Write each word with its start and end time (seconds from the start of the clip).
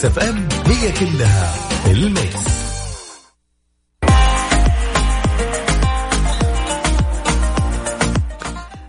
Mix 0.00 0.18
FM 0.18 0.48
هي 0.66 0.92
كلها 0.92 1.54
ال 1.90 2.04
mix. 2.04 2.60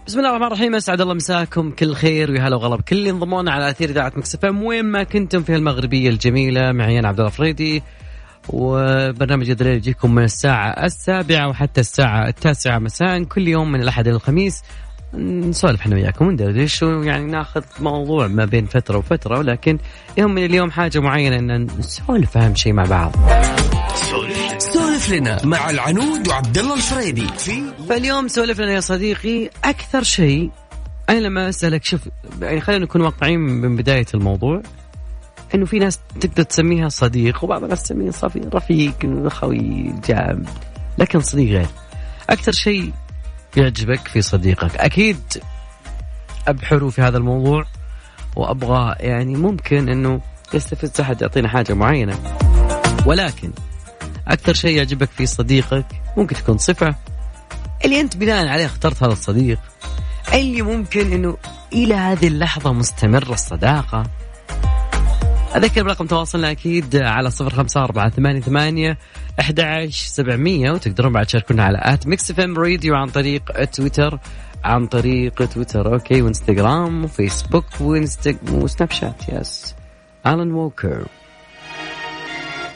بسم 0.07 0.19
الله 0.19 0.29
الرحمن 0.29 0.47
الرحيم 0.47 0.75
أسعد 0.75 1.02
الله 1.02 1.13
مساكم 1.13 1.71
كل 1.71 1.93
خير 1.93 2.31
ويا 2.31 2.41
هلا 2.41 2.55
وغلا. 2.55 2.75
بكل 2.75 2.97
اللي 2.97 3.09
انضمونا 3.09 3.52
على 3.52 3.69
أثير 3.69 3.89
إذاعة 3.89 4.13
Mix 4.16 4.35
FM 4.35 4.63
وين 4.63 4.85
ما 4.85 5.03
كنتم 5.03 5.43
في 5.43 5.55
المغربية 5.55 6.09
الجميلة 6.09 6.71
معي 6.71 6.99
أنا 6.99 7.07
عبد 7.07 7.19
الله 7.19 7.31
فريدي. 7.31 7.83
وبرنامج 8.49 9.49
الليل 9.49 9.75
يجيكم 9.75 10.16
من 10.16 10.23
الساعة 10.23 10.86
السابعة 10.86 11.47
وحتى 11.49 11.81
الساعة 11.81 12.27
التاسعة 12.27 12.80
مساء 12.80 13.23
كل 13.23 13.47
يوم 13.47 13.71
من 13.71 13.81
الأحد 13.81 14.08
إلى 14.08 14.16
الخميس. 14.16 14.61
نسولف 15.14 15.81
إحنا 15.81 15.95
وياكم 15.95 16.28
وندردش 16.28 16.84
ويعني 16.84 17.31
ناخذ 17.31 17.64
موضوع 17.80 18.28
ما 18.28 18.45
بين 18.45 18.66
فترة 18.66 18.98
وفترة 18.98 19.40
ولكن 19.40 19.78
يوم 20.17 20.34
من 20.34 20.45
اليوم 20.45 20.72
حاجة 20.72 21.00
معينة 21.00 21.36
إن 21.36 21.67
نسولف 21.80 22.38
أهم 22.38 22.56
شيء 22.56 22.73
مع 22.73 22.84
بعض. 22.84 23.16
سولف 24.58 25.09
لنا 25.09 25.45
مع 25.45 25.70
العنود 25.70 26.28
وعبد 26.28 26.58
الله 26.58 26.76
الفريدي. 26.76 27.28
في 27.28 27.62
فاليوم 27.89 28.28
سولف 28.28 28.62
لنا 28.62 28.72
يا 28.72 28.80
صديقي 28.80 29.50
أكثر 29.64 30.04
شيء. 30.04 30.50
أنا 31.09 31.20
لما 31.20 31.50
أسألك 31.50 31.84
شوف 31.84 32.02
يعني 32.42 32.62
خلينا 32.62 32.84
نكون 32.84 33.02
واقعيين 33.02 33.39
من 33.39 33.76
بداية 33.76 34.06
الموضوع. 34.14 34.62
إنه 35.56 35.66
في 35.66 35.80
ناس 35.80 36.00
تقدر 36.20 36.44
تسميها 36.44 36.89
صديق 36.89 37.44
وبعض 37.44 37.64
الناس 37.64 37.84
تسميه 37.84 38.12
صفي 38.12 38.39
رفيق 38.54 39.28
خوي 39.28 39.94
جام 40.08 40.44
لكن 40.98 41.20
صديق 41.20 41.52
غير. 41.52 41.67
أكثر 42.30 42.52
شيء 42.52 42.92
يعجبك 43.57 44.07
في 44.07 44.21
صديقك. 44.21 44.77
أكيد 44.77 45.19
أبحروا 46.47 46.89
في 46.89 47.02
هذا 47.02 47.17
الموضوع 47.17 47.66
وأبغى 48.35 48.95
يعني 48.99 49.35
ممكن 49.35 49.89
إنه 49.89 50.21
يستفز 50.53 51.02
أحد 51.02 51.21
يعطينا 51.21 51.47
حاجة 51.47 51.73
معينة. 51.73 52.19
ولكن 53.05 53.52
أكثر 54.27 54.53
شيء 54.53 54.77
يعجبك 54.77 55.09
في 55.09 55.25
صديقك 55.25 55.85
ممكن 56.17 56.35
تكون 56.35 56.58
صفة 56.58 56.95
اللي 57.85 58.02
أنت 58.02 58.17
بناء 58.17 58.47
عليه 58.47 58.66
اخترت 58.66 59.03
هذا 59.03 59.11
الصديق 59.13 59.59
اللي 60.33 60.61
ممكن 60.61 61.11
إنه 61.11 61.38
إلى 61.73 61.93
هذه 61.93 62.27
اللحظة 62.27 62.73
مستمرة 62.73 63.33
الصداقة. 63.33 64.03
أذكر 65.55 65.83
برقم 65.83 66.05
تواصلنا 66.05 66.52
أكيد 66.52 66.95
على 66.95 67.31
صفر 67.31 67.49
خمسة 67.49 67.83
أربعة 67.83 68.09
ثمانية 68.09 68.41
ثمانية 68.41 68.97
أحد 69.39 69.88
سبعمية 69.89 70.71
وتقدرون 70.71 71.13
بعد 71.13 71.25
تشاركونا 71.25 71.63
على 71.63 71.80
at 71.82 72.08
Mix 72.08 72.32
FM 72.32 72.58
Radio 72.58 72.95
عن 72.95 73.08
طريق 73.08 73.65
تويتر 73.65 74.20
عن 74.64 74.87
طريق 74.87 75.45
تويتر 75.45 75.93
okay 75.93 76.21
وإنستغرام 76.21 77.03
وفيسبوك 77.03 77.65
وإنستغ... 77.81 78.33
وسناب 78.52 78.92
شات 78.92 79.30
yes. 79.30 79.76
ألان 80.27 80.52
ووكر 80.52 81.05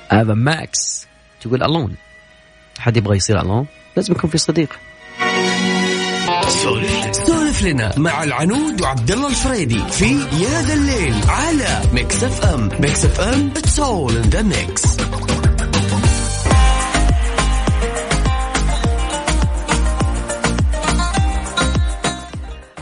هذا 0.10 0.34
ماكس 0.34 1.08
تقول 1.42 1.64
alone 1.64 1.96
حد 2.80 2.98
يبغى 2.98 3.18
يصير 3.18 3.42
alone 3.42 3.66
لازم 3.96 4.14
يكون 4.14 4.30
في 4.30 4.38
صديق. 4.38 4.80
سولف 6.50 7.64
لنا 7.64 7.92
مع 7.98 8.24
العنود 8.24 8.82
وعبد 8.82 9.12
الله 9.12 9.28
الفريدي 9.28 9.80
في 9.92 10.06
يا 10.16 10.62
ذا 10.62 10.74
الليل 10.74 11.16
على 11.28 11.82
Mix 11.94 12.24
FM 12.24 12.70
Mix 12.80 13.06
FM 13.06 13.52
it's 13.58 13.80
all 13.80 14.18
in 14.18 14.22
the 14.22 14.42
mix 14.42 14.98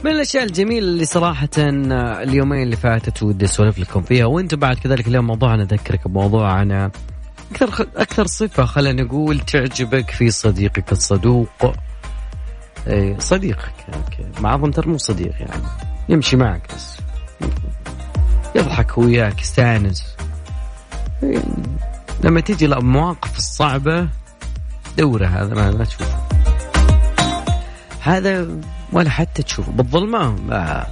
من 0.03 0.11
الأشياء 0.11 0.43
الجميلة 0.43 0.87
اللي 0.87 1.05
صراحة 1.05 1.49
اليومين 1.57 2.63
اللي 2.63 2.75
فاتت 2.75 3.23
ودي 3.23 3.45
أسولف 3.45 3.79
لكم 3.79 4.01
فيها. 4.01 4.25
وأنتم 4.25 4.57
بعد 4.57 4.77
كذلك 4.77 5.07
اليوم 5.07 5.27
موضوعنا 5.27 5.63
أذكرك 5.63 6.07
بموضوع 6.07 6.51
عن 6.51 6.91
أكثر 7.51 7.87
أكثر 7.95 8.25
صفة 8.25 8.65
خلينا 8.65 9.03
نقول 9.03 9.39
تعجبك 9.39 10.09
في 10.09 10.31
صديقك 10.31 10.91
الصدوق. 10.91 11.73
اي 12.87 13.15
صديقك 13.19 13.73
أوكي 13.93 14.41
معظم 14.41 14.71
ترى 14.71 14.89
مو 14.89 14.97
صديق 14.97 15.33
يعني. 15.39 15.63
يمشي 16.09 16.37
معك 16.37 16.61
بس. 16.75 16.97
يضحك 18.55 18.97
وياك 18.97 19.41
يستانس. 19.41 20.15
يعني 21.23 21.43
لما 22.23 22.41
تيجي 22.41 22.65
المواقف 22.65 23.37
الصعبة 23.37 24.07
دوره 24.97 25.25
هذا 25.27 25.55
ما, 25.55 25.71
ما 25.71 25.85
تشوفه. 25.85 26.17
هذا 28.01 28.47
ولا 28.93 29.09
حتى 29.09 29.43
تشوفه. 29.43 29.71
بالظلمة 29.71 30.31
ما. 30.31 30.87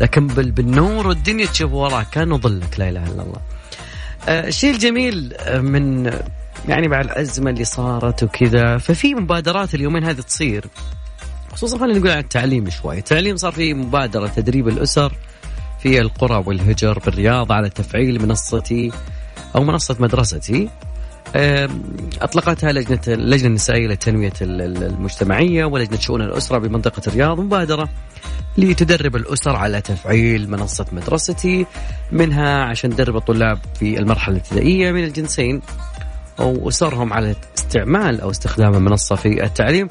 لكن 0.00 0.26
بالنور 0.26 1.06
والدنيا 1.06 1.46
تشوف 1.46 1.72
وراك 1.72 2.10
كانه 2.10 2.38
ظلك 2.38 2.80
لا 2.80 2.88
إله 2.88 3.04
إلا 3.04 3.22
الله. 3.22 3.40
آه، 4.28 4.48
الشيء 4.48 4.74
الجميل 4.74 5.34
من 5.54 6.12
يعني 6.68 6.88
مع 6.88 7.00
الأزمة 7.00 7.50
اللي 7.50 7.64
صارت 7.64 8.22
وكذا. 8.22 8.78
ففي 8.78 9.14
مبادرات 9.14 9.74
اليومين 9.74 10.04
هذه 10.04 10.20
تصير. 10.20 10.64
خصوصا 11.52 11.78
خلينا 11.78 11.98
نقول 11.98 12.10
عن 12.10 12.18
التعليم 12.18 12.70
شوي. 12.70 12.98
التعليم 12.98 13.36
صار 13.36 13.52
في 13.52 13.74
مبادرة 13.74 14.26
تدريب 14.26 14.68
الأسر 14.68 15.12
في 15.80 16.00
القرى 16.00 16.42
والهجر 16.46 16.98
بالرياض 16.98 17.52
على 17.52 17.70
تفعيل 17.70 18.22
منصتي 18.22 18.92
أو 19.56 19.64
منصة 19.64 19.96
مدرستي. 20.00 20.68
أطلقتها 22.20 22.72
لجنة 22.72 23.00
اللجنه 23.08 23.48
النسائية 23.48 23.86
للتنمية 23.86 24.32
المجتمعية 24.40 25.64
ولجنة 25.64 25.98
شؤون 25.98 26.22
الأسرة 26.22 26.58
بمنطقة 26.58 27.02
الرياض. 27.06 27.40
مبادرة 27.40 27.88
لتدرب 28.58 29.16
الأسر 29.16 29.56
على 29.56 29.80
تفعيل 29.80 30.50
منصة 30.50 30.86
مدرستي 30.92 31.66
منها 32.12 32.64
عشان 32.64 32.90
تدرب 32.90 33.16
الطلاب 33.16 33.58
في 33.78 33.98
المرحلة 33.98 34.36
الابتدائية 34.36 34.92
من 34.92 35.04
الجنسين. 35.04 35.62
أو 36.40 36.68
أسرهم 36.68 37.12
على 37.12 37.34
استعمال 37.58 38.20
أو 38.20 38.30
استخدام 38.30 38.74
المنصة 38.74 39.16
في 39.16 39.44
التعليم 39.44 39.88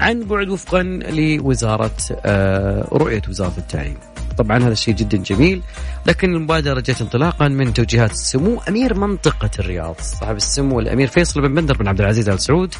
عن 0.00 0.24
بعد 0.24 0.48
وفقا 0.48 0.82
لوزارة 0.82 1.96
آه، 2.26 2.88
رؤية 2.92 3.22
وزارة 3.28 3.54
التعليم. 3.58 3.96
طبعا 4.38 4.58
هذا 4.58 4.72
الشيء 4.72 4.94
جدا 4.94 5.18
جميل 5.18 5.62
لكن 6.06 6.34
المبادرة 6.34 6.80
جت 6.80 7.00
انطلاقا 7.00 7.48
من 7.48 7.74
توجيهات 7.74 8.10
السمو 8.10 8.60
أمير 8.68 8.94
منطقة 8.94 9.50
الرياض. 9.58 9.96
صاحب 10.00 10.36
السمو 10.36 10.80
الأمير 10.80 11.08
فيصل 11.08 11.40
بن 11.40 11.54
بندر 11.54 11.76
بن 11.76 11.88
عبد 11.88 12.00
العزيز 12.00 12.28
آل 12.28 12.40
سعود 12.40 12.74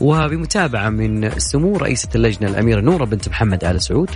وبمتابعة 0.00 0.88
من 0.88 1.38
سمو 1.38 1.76
رئيسة 1.76 2.08
اللجنة 2.14 2.48
الأميرة 2.48 2.80
نورة 2.80 3.04
بنت 3.04 3.28
محمد 3.28 3.64
آل 3.64 3.82
سعود. 3.82 4.10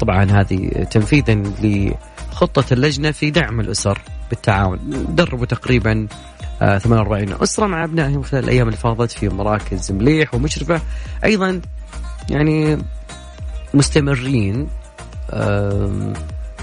طبعا 0.00 0.24
هذه 0.24 0.68
تنفيذا 0.90 1.42
لخطة 1.62 2.72
اللجنة 2.72 3.10
في 3.10 3.30
دعم 3.30 3.60
الأسر 3.60 3.98
بالتعاون. 4.30 4.78
دربوا 5.08 5.46
تقريبا 5.46 6.06
48 6.60 7.32
آه، 7.32 7.42
أسرة 7.42 7.66
مع 7.66 7.84
أبنائهم 7.84 8.22
خلال 8.22 8.44
الأيام 8.44 8.66
اللي 8.66 8.78
فاضت 8.78 9.10
في 9.10 9.28
مراكز 9.28 9.92
مليح 9.92 10.34
ومشرفة. 10.34 10.80
أيضا 11.24 11.60
يعني 12.30 12.78
مستمرين 13.74 14.68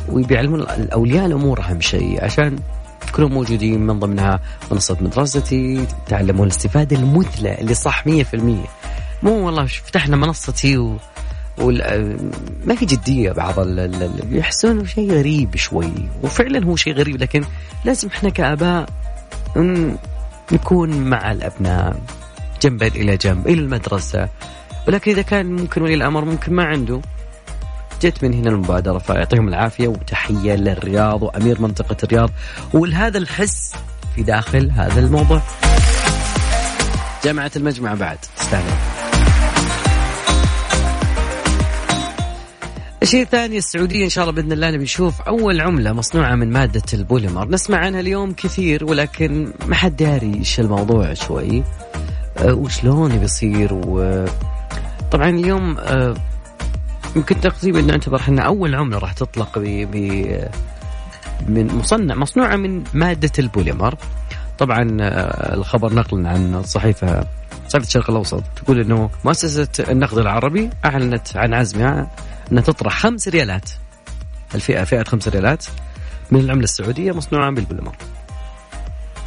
وبيعلمون 0.10 0.62
الأولياء 0.62 1.26
الأمور 1.26 1.62
أهم 1.62 1.82
شيء 1.82 2.24
عشان 2.24 2.60
كلهم 3.16 3.34
موجودين 3.34 3.80
من 3.88 4.00
ضمنها 4.00 4.40
منصة 4.72 4.98
مدرستي 5.02 5.86
تعلمون 6.08 6.48
الاستفادة 6.48 6.98
المثلى 6.98 7.62
اللي 7.62 7.74
صح 7.74 8.04
100% 8.08 8.10
مو 9.24 9.46
والله 9.46 9.66
فتحنا 9.66 10.18
منصتي 10.18 10.78
و... 10.78 10.98
ما 12.66 12.76
في 12.76 12.86
جدية 12.86 13.32
بعض 13.32 13.60
اللي 13.60 14.20
يحسون 14.32 14.86
شيء 14.86 15.12
غريب 15.12 15.56
شوي 15.56 15.92
وفعلا 16.24 16.66
هو 16.66 16.76
شيء 16.76 16.94
غريب 16.94 17.22
لكن 17.22 17.44
لازم 17.86 18.08
إحنا 18.08 18.30
كآباء 18.30 18.90
نكون 20.52 21.10
مع 21.10 21.32
الأبناء 21.32 22.02
جنبا 22.62 22.88
إلى 22.88 23.18
جنب 23.18 23.48
إلى 23.48 23.62
المدرسة. 23.62 24.30
ولكن 24.88 25.12
إذا 25.12 25.22
كان 25.22 25.46
ممكن 25.46 25.82
ولي 25.82 25.94
الأمر 25.94 26.26
ممكن 26.26 26.54
ما 26.54 26.64
عنده. 26.64 27.02
جت 28.02 28.24
من 28.24 28.34
هنا 28.34 28.50
المبادرة 28.50 28.98
فيعطيهم 28.98 29.48
العافية 29.48 29.88
وتحية 29.88 30.56
للرياض 30.56 31.24
وأمير 31.24 31.62
منطقة 31.62 31.98
الرياض. 32.04 32.30
ولهذا 32.74 33.18
الحس 33.18 33.76
في 34.16 34.24
داخل 34.24 34.72
هذا 34.72 35.00
الموضوع. 35.00 35.42
جامعة 37.24 37.52
المجمع 37.56 37.94
بعد. 37.94 38.18
تستاهل 38.38 38.93
الشيء 43.04 43.22
الثاني 43.22 43.58
السعودية 43.58 44.04
إن 44.04 44.10
شاء 44.10 44.24
الله 44.24 44.36
بإذن 44.36 44.52
الله 44.52 44.72
نبي 44.72 44.84
نشوف 44.84 45.22
أول 45.22 45.62
عملة 45.62 45.94
مصنوعة 45.94 46.36
من 46.36 46.50
مادة 46.50 46.82
البوليمر. 46.94 47.50
نسمع 47.50 47.78
عنها 47.78 48.00
اليوم 48.00 48.34
كثير 48.34 48.86
ولكن 48.86 49.54
ما 49.68 49.76
حد 49.76 49.96
داري 49.96 50.34
إيش 50.34 50.60
الموضوع 50.60 51.14
شوي. 51.14 51.64
أه 52.38 52.54
وشلون 52.54 53.18
بيصير؟ 53.18 53.74
و 53.74 54.26
طبعا 55.12 55.30
اليوم 55.30 55.78
أه 55.78 56.16
يمكن 57.16 57.42
تقريبا 57.42 57.82
نعتبر 57.82 58.18
إحنا 58.18 58.42
أول 58.42 58.76
عملة 58.76 58.98
راح 58.98 59.14
تطلق 59.14 59.60
ب 59.60 59.96
من 61.48 61.68
مصنع 61.68 62.16
مصنوعة 62.16 62.56
من 62.56 62.84
مادة 62.94 63.32
البوليمر. 63.40 63.96
طبعا 64.60 64.98
أه 65.02 65.54
الخبر 65.54 65.94
نقلا 65.94 66.30
عن 66.30 66.56
الصحيفة 66.56 67.28
صحيفة 67.68 67.88
الشرق 67.88 68.10
الأوسط 68.10 68.44
تقول 68.56 68.80
أنه 68.80 69.10
مؤسسة 69.26 69.68
النقد 69.92 70.18
العربي 70.18 70.70
أعلنت 70.86 71.38
عن 71.38 71.54
عزمها. 71.54 72.12
أنها 72.54 72.64
تطرح 72.64 73.00
خمس 73.00 73.28
ريالات. 73.28 73.70
الفئه 74.56 74.84
فئة 74.84 75.04
خمس 75.04 75.28
ريالات 75.28 75.66
من 76.32 76.40
العملة 76.40 76.64
السعودية 76.64 77.12
مصنوعة 77.12 77.52
بالبوليمر. 77.52 77.96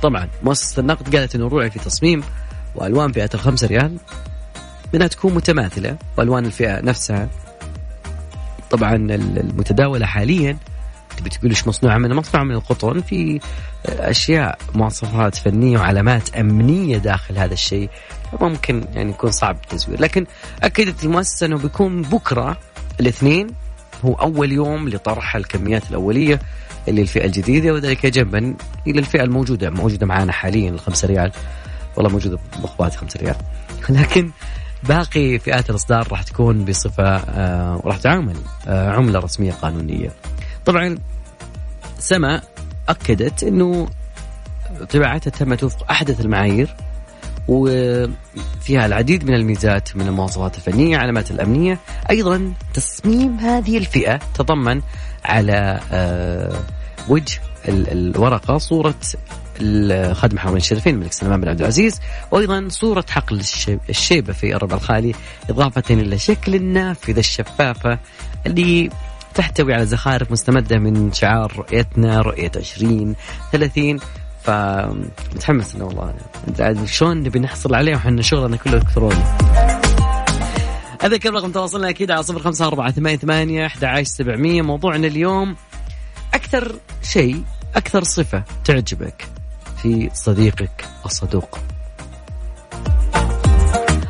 طبعا 0.02 0.28
مؤسسة 0.42 0.80
النقد 0.80 1.16
قالت 1.16 1.34
إنه 1.34 1.46
الرؤيه 1.46 1.68
في 1.68 1.78
تصميم 1.78 2.22
وألوان 2.74 3.12
فئة 3.12 3.30
الخمسة 3.34 3.66
ريال 3.66 3.96
انها 4.94 5.06
تكون 5.06 5.34
متماثلة 5.34 5.96
وألوان 6.16 6.46
الفئة 6.46 6.80
نفسها. 6.80 7.28
طبعا 8.70 8.94
المتداولة 8.94 10.06
حاليا 10.06 10.56
تبي 11.16 11.30
تقول 11.30 11.50
إيش 11.50 11.68
مصنوعة 11.68 11.98
من 11.98 12.14
مصنوعة 12.14 12.44
من 12.44 12.54
القطن 12.54 13.00
في 13.00 13.40
أشياء 13.86 14.58
مواصفات 14.74 15.34
فنية 15.34 15.78
وعلامات 15.78 16.36
أمنية 16.36 16.98
داخل 16.98 17.38
هذا 17.38 17.54
الشيء. 17.54 17.90
ممكن 18.40 18.84
يعني 18.94 19.10
يكون 19.10 19.30
صعب 19.30 19.56
التزوير 19.56 20.00
لكن 20.00 20.26
أكدت 20.62 21.04
المؤسسة 21.04 21.46
إنه 21.46 21.58
بيكون 21.58 22.02
بكرة 22.02 22.58
الاثنين 23.00 23.46
هو 24.04 24.14
أول 24.14 24.52
يوم 24.52 24.88
لطرح 24.88 25.36
الكميات 25.36 25.90
الأولية 25.90 26.40
اللي 26.88 27.02
الفئة 27.02 27.24
الجديدة 27.26 27.72
وذلك 27.72 28.06
جنبا 28.06 28.54
إلى 28.86 28.98
الفئة 28.98 29.22
الموجودة 29.22 29.70
موجودة 29.70 30.06
معنا 30.06 30.32
حاليا 30.32 30.70
الخمسة 30.70 31.08
ريال 31.08 31.32
والله 31.96 32.10
موجودة 32.10 32.38
باخواتي 32.62 32.98
5 32.98 33.20
ريال 33.20 33.36
لكن 34.00 34.30
باقي 34.82 35.38
فئات 35.38 35.70
الإصدار 35.70 36.08
راح 36.10 36.22
تكون 36.22 36.64
بصفة 36.64 37.16
آه 37.16 37.80
وراح 37.84 37.98
تعامل 37.98 38.36
آه 38.68 38.90
عملة 38.90 39.18
رسمية 39.18 39.52
قانونية. 39.52 40.10
طبعا 40.64 40.98
سما 41.98 42.42
أكدت 42.88 43.42
إنه 43.42 43.88
طباعتها 44.90 45.30
تمت 45.30 45.64
وفق 45.64 45.90
أحدث 45.90 46.20
المعايير 46.20 46.76
وفيها 47.48 48.86
العديد 48.86 49.24
من 49.24 49.34
الميزات 49.34 49.96
من 49.96 50.06
المواصفات 50.06 50.56
الفنية، 50.56 50.96
علامات 50.96 51.30
الأمنية، 51.30 51.78
أيضا 52.10 52.52
تصميم 52.74 53.36
هذه 53.36 53.78
الفئة 53.78 54.20
تضمن 54.34 54.82
على 55.24 55.80
آه 55.92 56.60
وجه 57.08 57.40
الورقة 57.68 58.58
صورة 58.58 58.94
الخادم 59.60 60.38
حرمين 60.38 60.56
الشريفين 60.56 60.94
الملك 60.94 61.12
سلمان 61.12 61.40
بن 61.40 61.48
عبد 61.48 61.60
العزيز 61.60 62.00
وأيضا 62.30 62.66
صورة 62.68 63.04
حقل 63.10 63.40
الشيبة 63.88 64.32
في 64.32 64.56
الربع 64.56 64.76
الخالي 64.76 65.14
إضافة 65.50 65.82
إلى 65.90 66.18
شكل 66.18 66.54
النافذة 66.54 67.18
الشفافة 67.18 67.98
اللي 68.46 68.90
تحتوي 69.34 69.74
على 69.74 69.86
زخارف 69.86 70.32
مستمدة 70.32 70.78
من 70.78 71.12
شعار 71.12 71.52
رؤيتنا 71.56 72.20
رؤية 72.20 72.50
20 72.56 73.14
30 73.52 73.98
فمتحمس 74.46 75.74
أنا 75.74 75.84
والله. 75.84 76.14
شلون 76.86 77.22
نبي 77.22 77.38
نحصل 77.38 77.74
عليه؟ 77.74 77.94
وحنا 77.94 78.22
شغلنا 78.22 78.56
كله 78.56 78.74
إلكتروني. 78.74 79.24
أذكر 81.04 81.34
رقم 81.34 81.52
تواصلنا 81.52 81.88
أكيد 81.88 82.10
على 82.10 82.22
صفر 82.22 82.38
خمسة 82.38 82.66
أربعة 82.66 82.90
ثمانية 82.90 83.16
ثمانية 83.16 83.66
أحد 83.66 83.84
عشر 83.84 84.04
سبعمية. 84.04 84.62
موضوعنا 84.62 85.06
اليوم 85.06 85.56
أكثر 86.34 86.72
شيء 87.02 87.42
أكثر 87.76 88.04
صفة 88.04 88.42
تعجبك 88.64 89.28
في 89.82 90.10
صديقك 90.14 90.84
الصدوق. 91.06 91.58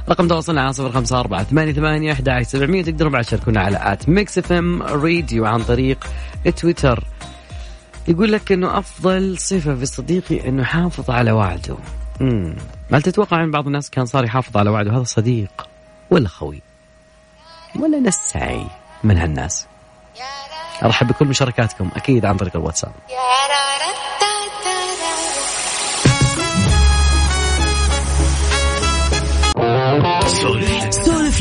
رقم 0.09 0.29
تواصلنا 0.29 0.63
على 0.63 0.73
صفر 0.73 0.93
خمسة 0.93 1.21
أربعة 1.21 1.45
ثمانية 1.45 1.73
ثمانية 1.73 2.13
أحد 2.13 2.43
سبعمية. 2.43 2.83
تقدروا 2.83 3.11
بعد 3.11 3.25
تشاركونا 3.25 3.61
على 3.61 3.79
at 3.83 4.09
Mix 4.09 4.39
FM 4.39 4.83
Radio 4.83 5.47
عن 5.47 5.63
طريق 5.63 6.07
تويتر. 6.57 7.05
يقول 8.09 8.33
لك 8.33 8.53
إنه 8.53 8.79
أفضل 8.79 9.39
صفة 9.39 9.75
في 9.75 9.87
صديقي 9.87 10.49
إنه 10.49 10.63
يحافظ 10.63 11.11
على 11.11 11.33
وعده. 11.33 11.77
امم 12.21 12.57
هل 12.93 13.03
تتوقع 13.03 13.45
إن 13.45 13.51
بعض 13.51 13.67
الناس 13.67 13.91
كان 13.91 14.07
صار 14.07 14.25
يحافظ 14.25 14.57
على 14.57 14.71
وعده؟ 14.71 14.97
هذا 14.97 15.05
صديق 15.05 15.69
ولا 16.11 16.29
خوي؟ 16.29 16.63
ولا 17.77 18.01
نسعي 18.01 18.67
من 19.05 19.19
هالناس؟ 19.19 19.67
أرحب 20.83 21.09
بكل 21.09 21.27
مشاركاتكم 21.27 21.91
أكيد 21.97 22.25
عن 22.25 22.37
طريق 22.37 22.57
الواتساب. 22.57 22.93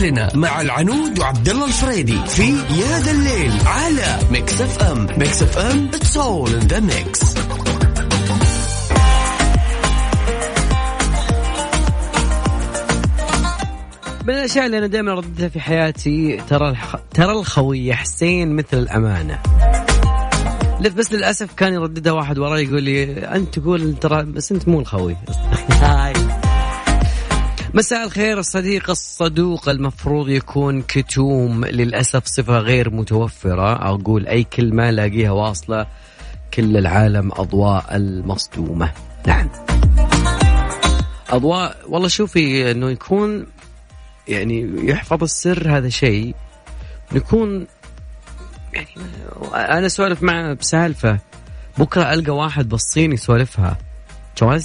لنا 0.02 0.30
مع 0.36 0.62
العنود 0.62 1.20
وعبد 1.20 1.50
الله 1.50 1.66
الفريدي 1.66 2.18
في 2.28 2.50
يا 2.52 3.00
ذا 3.00 3.12
الليل 3.12 3.52
على 3.66 4.20
Mix 4.32 4.62
FM 4.62 5.08
Mix 5.18 5.44
FM 5.44 5.88
it's 5.94 6.18
all 6.18 6.54
in 6.54 6.60
the 6.60 6.80
mix 6.80 7.36
من 14.26 14.34
الأشياء 14.34 14.66
اللي 14.66 14.78
أنا 14.78 14.88
دائما 14.88 15.14
رددها 15.14 15.50
في 15.50 15.60
حياتي 15.60 16.38
ترى 16.50 16.70
الح... 16.70 16.96
ترى 17.14 17.32
الخوي 17.32 17.94
حسين 17.94 18.56
مثل 18.56 18.78
الأمانة. 18.78 19.40
بس 20.96 21.14
للأسف 21.14 21.54
كان 21.54 21.74
يرددها 21.74 22.14
واحد 22.14 22.38
وراي 22.40 22.64
يقول 22.64 22.84
لي 22.84 23.04
أنت 23.28 23.60
تقول 23.60 23.96
ترى 23.96 24.24
بس 24.24 24.52
أنت 24.52 24.68
مو 24.68 24.80
الخوي. 24.80 25.16
هاي. 25.82 26.15
مساء 27.76 28.04
الخير 28.04 28.40
الصديق 28.40 28.90
الصدوق 28.90 29.70
المفروض 29.70 30.30
يكون 30.30 30.82
كتوم 30.82 31.66
للأسف 31.66 32.26
صفة 32.26 32.58
غير 32.58 32.90
متوفرة. 32.90 33.90
أقول 33.90 34.28
أي 34.28 34.44
كلمة 34.44 34.90
لاقيها 34.90 35.32
واصلة 35.32 35.88
كل 36.54 36.78
العالم 36.78 37.32
أضواء 37.32 37.96
المصدومة. 37.96 38.92
نعم. 39.28 39.50
أضواء 41.30 41.78
والله 41.90 42.08
شوفي 42.08 42.72
أنه 42.72 42.90
يكون 42.90 43.48
يعني 44.28 44.90
يحفظ 44.90 45.24
السر 45.24 45.78
هذا 45.78 45.90
شيء 45.90 46.36
يكون 47.12 47.68
يعني 48.74 48.88
أنا 49.54 49.86
أسولف 49.86 50.24
معه 50.24 50.54
بسالفة 50.54 51.20
بكرة 51.78 52.14
ألقى 52.14 52.32
واحد 52.36 52.70
بالصين 52.70 53.12
يسولفها. 53.12 53.78
جوال 54.38 54.62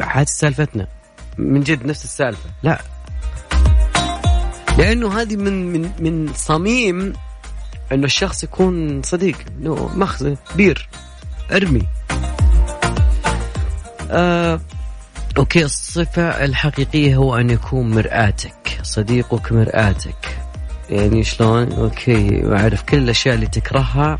هذه 0.00 0.24
سالفتنا. 0.24 0.97
من 1.38 1.60
جد 1.60 1.86
نفس 1.86 2.04
السالفة. 2.04 2.50
لا. 2.62 2.80
لأنه 4.78 5.20
هذه 5.20 5.36
من 5.36 5.72
من 5.72 5.90
من 5.98 6.32
صميم 6.34 7.12
إنه 7.92 8.04
الشخص 8.04 8.44
يكون 8.44 9.02
صديق. 9.02 9.38
إنه 9.60 9.90
مخزن 9.94 10.36
بير 10.56 10.88
أرمي. 11.52 11.86
آه 14.10 14.60
okay 15.38 15.64
الصفة 15.64 16.44
الحقيقية 16.44 17.16
هو 17.16 17.36
أن 17.36 17.50
يكون 17.50 17.90
مرآتك 17.90 18.80
صديقك 18.82 19.52
مرآتك. 19.52 20.38
يعني 20.90 21.24
شلون؟ 21.24 21.72
okay 21.72 22.42
واعرف 22.44 22.82
كل 22.82 22.98
الأشياء 22.98 23.34
اللي 23.34 23.46
تكرهها. 23.46 24.18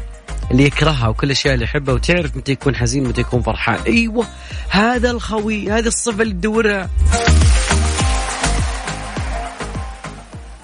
اللي 0.51 0.65
يكرهها 0.65 1.09
وكل 1.09 1.27
الأشياء 1.27 1.55
اللي 1.55 1.65
يحبها 1.65 1.95
وتعرف 1.95 2.37
متى 2.37 2.53
يكون 2.53 2.77
حزين 2.77 3.09
متى 3.09 3.21
يكون 3.21 3.43
فرحان. 3.43 3.79
أيوه 3.87 4.27
هذا 4.69 5.11
الخوي 5.11 5.71
هذه 5.71 5.87
الصفة 5.87 6.23
اللي 6.23 6.35
تدورها. 6.35 6.91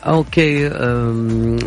okay 0.06 0.68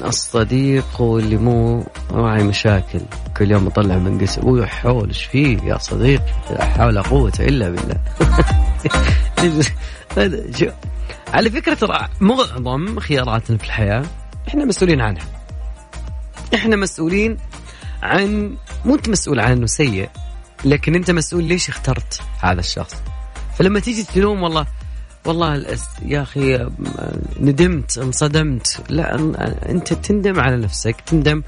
الصديق 0.07 1.01
واللي 1.01 1.37
مو 1.37 1.83
معي 2.11 2.43
مشاكل 2.43 2.99
كل 3.37 3.51
يوم 3.51 3.67
أطلع 3.67 3.97
من 3.97 4.21
قسم 4.21 4.47
ويا 4.47 4.65
حول 4.65 5.07
إيش 5.07 5.23
فيه 5.23 5.57
يا 5.63 5.77
صديق؟ 5.77 6.21
لا 6.51 6.65
حول 6.65 7.01
قوه 7.01 7.33
إلا 7.39 7.69
بالله. 7.69 7.97
على 11.33 11.49
فكرة 11.49 11.73
ترى 11.73 12.07
معظم 12.19 12.99
خياراتنا 12.99 13.57
في 13.57 13.63
الحياة 13.63 14.03
إحنا 14.47 14.65
مسؤولين 14.65 15.01
عنها. 15.01 15.23
إحنا 16.53 16.75
مسؤولين 16.75 17.37
عن 18.03 18.55
مو 18.85 18.95
أنت 18.95 19.09
مسؤول 19.09 19.39
عن 19.39 19.51
إنه 19.51 19.65
سيء 19.65 20.09
لكن 20.65 20.95
أنت 20.95 21.11
مسؤول 21.11 21.43
ليش 21.43 21.69
اخترت 21.69 22.21
هذا 22.39 22.59
الشخص. 22.59 22.95
فلما 23.57 23.79
تيجي 23.79 24.03
تلوم 24.03 24.43
والله 24.43 24.67
والله 25.25 25.77
يا 26.05 26.21
أخي 26.21 26.69
ندمت 27.39 27.97
انصدمت. 27.97 28.81
لا 28.89 29.15
أنت 29.69 29.93
تندم 29.93 30.39
على 30.39 30.57
نفسك 30.57 30.95
تندم 31.01 31.43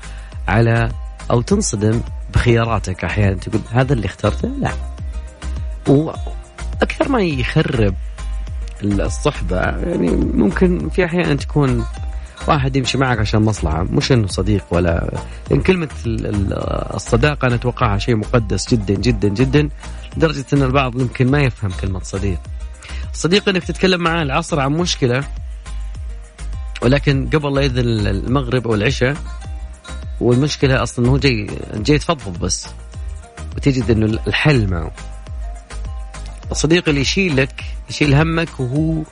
على 0.47 0.91
أو 1.31 1.41
تنصدم 1.41 2.01
بخياراتك 2.33 3.03
أحيانا. 3.03 3.35
تقول 3.35 3.61
هذا 3.71 3.93
اللي 3.93 4.05
اخترته؟ 4.05 4.47
لا. 4.47 4.71
وأكثر 5.87 7.09
ما 7.09 7.21
يخرب 7.21 7.95
الصحبة 8.83 9.57
يعني 9.59 10.09
ممكن 10.15 10.89
في 10.89 11.05
أحيان 11.05 11.37
تكون 11.37 11.85
واحد 12.47 12.75
يمشي 12.75 12.97
معك 12.97 13.19
عشان 13.19 13.41
مصلحة. 13.41 13.83
مش 13.83 14.11
إنه 14.11 14.27
صديق 14.27 14.63
ولا 14.71 15.21
إن 15.51 15.61
كلمة 15.61 15.89
الصداقة 16.95 17.45
أنا 17.47 17.55
أتوقعها 17.55 17.97
شيء 17.97 18.15
مقدس 18.15 18.69
جدا 18.69 18.93
جدا 18.93 19.27
جدا 19.27 19.69
لدرجة 20.17 20.45
إن 20.53 20.63
البعض 20.63 21.01
يمكن 21.01 21.31
ما 21.31 21.41
يفهم 21.41 21.71
كلمة 21.81 21.99
صديق. 22.03 22.39
صديق 23.13 23.49
إنك 23.49 23.63
تتكلم 23.63 24.01
معاه 24.01 24.23
العصر 24.23 24.59
عن 24.59 24.71
مشكلة 24.71 25.23
ولكن 26.81 27.29
قبل 27.33 27.55
لا 27.55 27.61
يذن 27.61 28.07
المغرب 28.07 28.67
أو 28.67 28.73
العشاء 28.75 29.17
والمشكلة 30.21 30.83
أصلا 30.83 31.09
هو 31.09 31.17
جاي 31.17 31.47
جاي 31.73 31.97
تفضفض 31.97 32.39
بس 32.39 32.67
وتجد 33.55 33.91
إنه 33.91 34.19
الحل 34.27 34.67
معه. 34.67 34.91
الصديق 36.51 36.89
اللي 36.89 37.01
يشيلك 37.01 37.63
يشيل 37.89 38.15
همك 38.15 38.59
وهو 38.59 39.03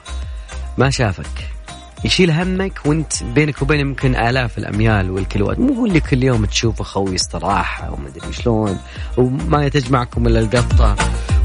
ما 0.77 0.89
شافك. 0.89 1.56
يشيل 2.05 2.31
همك 2.31 2.79
وانت 2.85 3.23
بينك 3.23 3.61
وبينه 3.61 3.81
يمكن 3.81 4.15
آلاف 4.15 4.57
الأميال 4.57 5.11
والكيلوات 5.11 5.59
مو 5.59 5.73
هو 5.73 5.85
اللي 5.85 5.99
كل 5.99 6.23
يوم 6.23 6.45
تشوفه 6.45 6.83
خوي 6.83 7.15
استراحة 7.15 7.93
وما 7.93 8.07
ادري 8.07 8.33
شلون 8.33 8.77
وما 9.17 9.69
تجمعكم 9.69 10.27
إلا 10.27 10.39
القطة. 10.39 10.95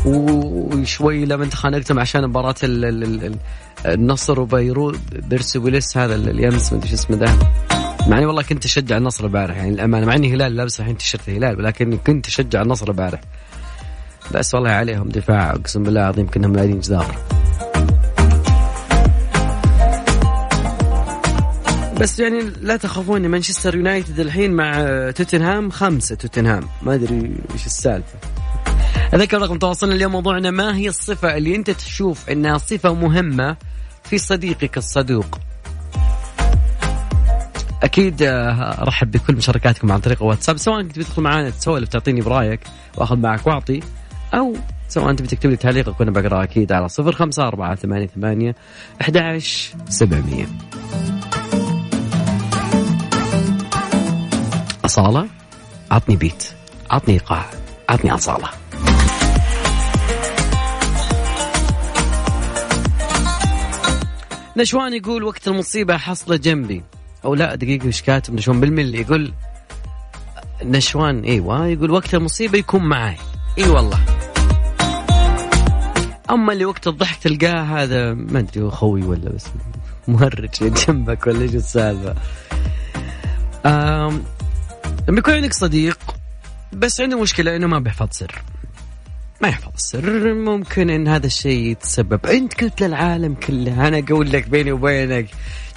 وشوي 0.05 1.25
لما 1.25 1.47
تخانقتم 1.47 1.99
عشان 1.99 2.29
مباراة 2.29 2.55
النصر 3.87 4.41
وبيروت 4.41 5.01
بيرسبوليس 5.13 5.97
هذا 5.97 6.15
اليمس 6.15 6.73
ما 6.73 6.79
أدري 6.79 6.89
شو 6.89 6.95
اسمه 6.95 7.17
ذا. 7.17 7.39
مع 8.09 8.19
إني 8.19 8.27
والله 8.27 8.43
كنت 8.43 8.65
أشجع 8.65 8.97
النصر 8.97 9.25
البارح 9.25 9.57
يعني 9.57 9.69
الأمانة 9.69 10.07
مع 10.07 10.15
إني 10.15 10.35
هلال 10.35 10.57
لابس 10.57 10.81
الحين 10.81 10.97
تيشيرت 10.97 11.29
الهلال 11.29 11.59
ولكن 11.59 11.99
كنت 12.07 12.27
أشجع 12.27 12.63
النصر 12.63 12.89
البارح 12.89 13.21
بس 14.35 14.55
والله 14.55 14.71
عليهم 14.71 15.09
دفاع 15.09 15.51
أقسم 15.51 15.83
بالله 15.83 16.01
العظيم 16.01 16.27
كأنهم 16.27 16.53
لاعبين 16.57 16.81
جدار. 16.81 17.17
بس 22.03 22.21
يعني 22.21 22.41
لا 22.61 22.77
تخافون 22.77 23.29
مانشستر 23.29 23.75
يونايتد 23.75 24.21
الحين 24.21 24.53
مع 24.53 24.73
توتنهام 25.11 25.71
خمسة 25.71 26.15
توتنهام. 26.15 26.69
ما 26.83 26.95
أدري 26.95 27.37
إيش 27.53 27.67
السالفة. 27.67 28.19
أذكر 29.15 29.43
رقم 29.43 29.59
تواصلنا 29.59 29.95
اليوم 29.95 30.13
موضوعنا 30.13 30.51
ما 30.51 30.77
هي 30.77 30.89
الصفة 30.89 31.37
اللي 31.37 31.57
أنت 31.57 31.71
تشوف 31.71 32.31
أنها 32.31 32.59
صفة 32.59 32.95
مهمة 32.95 33.57
في 34.05 34.19
صديقك 34.19 34.79
الصدوق؟ 34.79 35.39
أكيد 37.83 38.23
آه، 38.23 38.83
أرحب 38.83 39.11
بكل 39.11 39.37
مشاركاتكم 39.37 39.93
عن 39.93 40.01
طريق 40.01 40.23
الواتساب 40.23 40.57
سواء 40.57 40.83
كنت 40.83 40.99
بتدخل 40.99 41.23
معنا 41.23 41.51
تسولف 41.51 41.89
تعطيني 41.89 42.21
برأيك 42.21 42.61
وأخذ 42.97 43.17
معك 43.17 43.47
وأعطي 43.47 43.81
أو 44.35 44.57
سواء 44.89 45.11
أنت 45.11 45.23
بتكتب 45.23 45.51
لي 45.51 45.57
تعليقك 45.57 46.01
وأنا 46.01 46.11
بقراه 46.11 46.43
أكيد 46.43 46.73
على 46.73 46.89
054 46.99 47.77
88 47.77 48.55
11 49.01 49.77
700 49.89 50.47
أصالة؟ 54.93 55.29
عطني 55.91 56.17
بيت 56.17 56.53
عطني 56.91 57.15
إيقاع 57.15 57.45
عطني 57.89 58.15
أصالة. 58.15 58.49
نشوان 64.57 64.95
يقول 64.95 65.25
وقت 65.25 65.49
المصيبة 65.49 65.97
حصلة 65.97 66.37
جنبي. 66.37 66.83
أو 67.25 67.35
لا 67.35 67.55
دقيقة 67.55 67.89
وش 67.89 68.03
كاتب؟ 68.03 68.35
نشوان 68.35 68.61
بالملي 68.61 69.01
يقول 69.01 69.33
نشوان 70.63 71.25
إيوه 71.25 71.67
يقول 71.67 71.91
وقت 71.91 72.15
المصيبة 72.15 72.59
يكون 72.59 72.83
معي 72.83 73.17
إي 73.59 73.69
والله. 73.69 73.99
أما 76.31 76.53
اللي 76.53 76.65
وقت 76.65 76.87
الضحك 76.87 77.23
تلقاه 77.23 77.63
هذا 77.63 78.15
ما 78.15 78.39
أدري 78.39 78.71
خوي 78.71 79.03
ولا 79.03 79.31
بس 79.31 79.47
مهرج 80.09 80.51
جنبك 80.89 81.27
ولا 81.27 81.43
إيش 81.43 81.55
السالفة؟ 81.55 82.15
لما 85.09 85.19
يكون 85.19 85.35
عندك 85.35 85.53
صديق 85.53 85.99
بس 86.73 87.01
عنده 87.01 87.21
مشكلة 87.21 87.57
إنه 87.57 87.67
ما 87.67 87.79
بيحفظ 87.79 88.09
سر. 88.11 88.43
ما 89.43 89.49
يحفظ 89.49 89.73
السر 89.75 90.35
ممكن 90.35 90.91
إن 90.91 91.09
هذا 91.09 91.27
الشيء 91.27 91.67
يتسبب. 91.67 92.27
أنت 92.27 92.61
قلت 92.61 92.83
للعالم 92.83 93.35
كله 93.35 93.89
أنا 93.89 93.99
أقول 93.99 94.33
لك 94.33 94.49
بيني 94.49 94.73
وبينك 94.73 95.27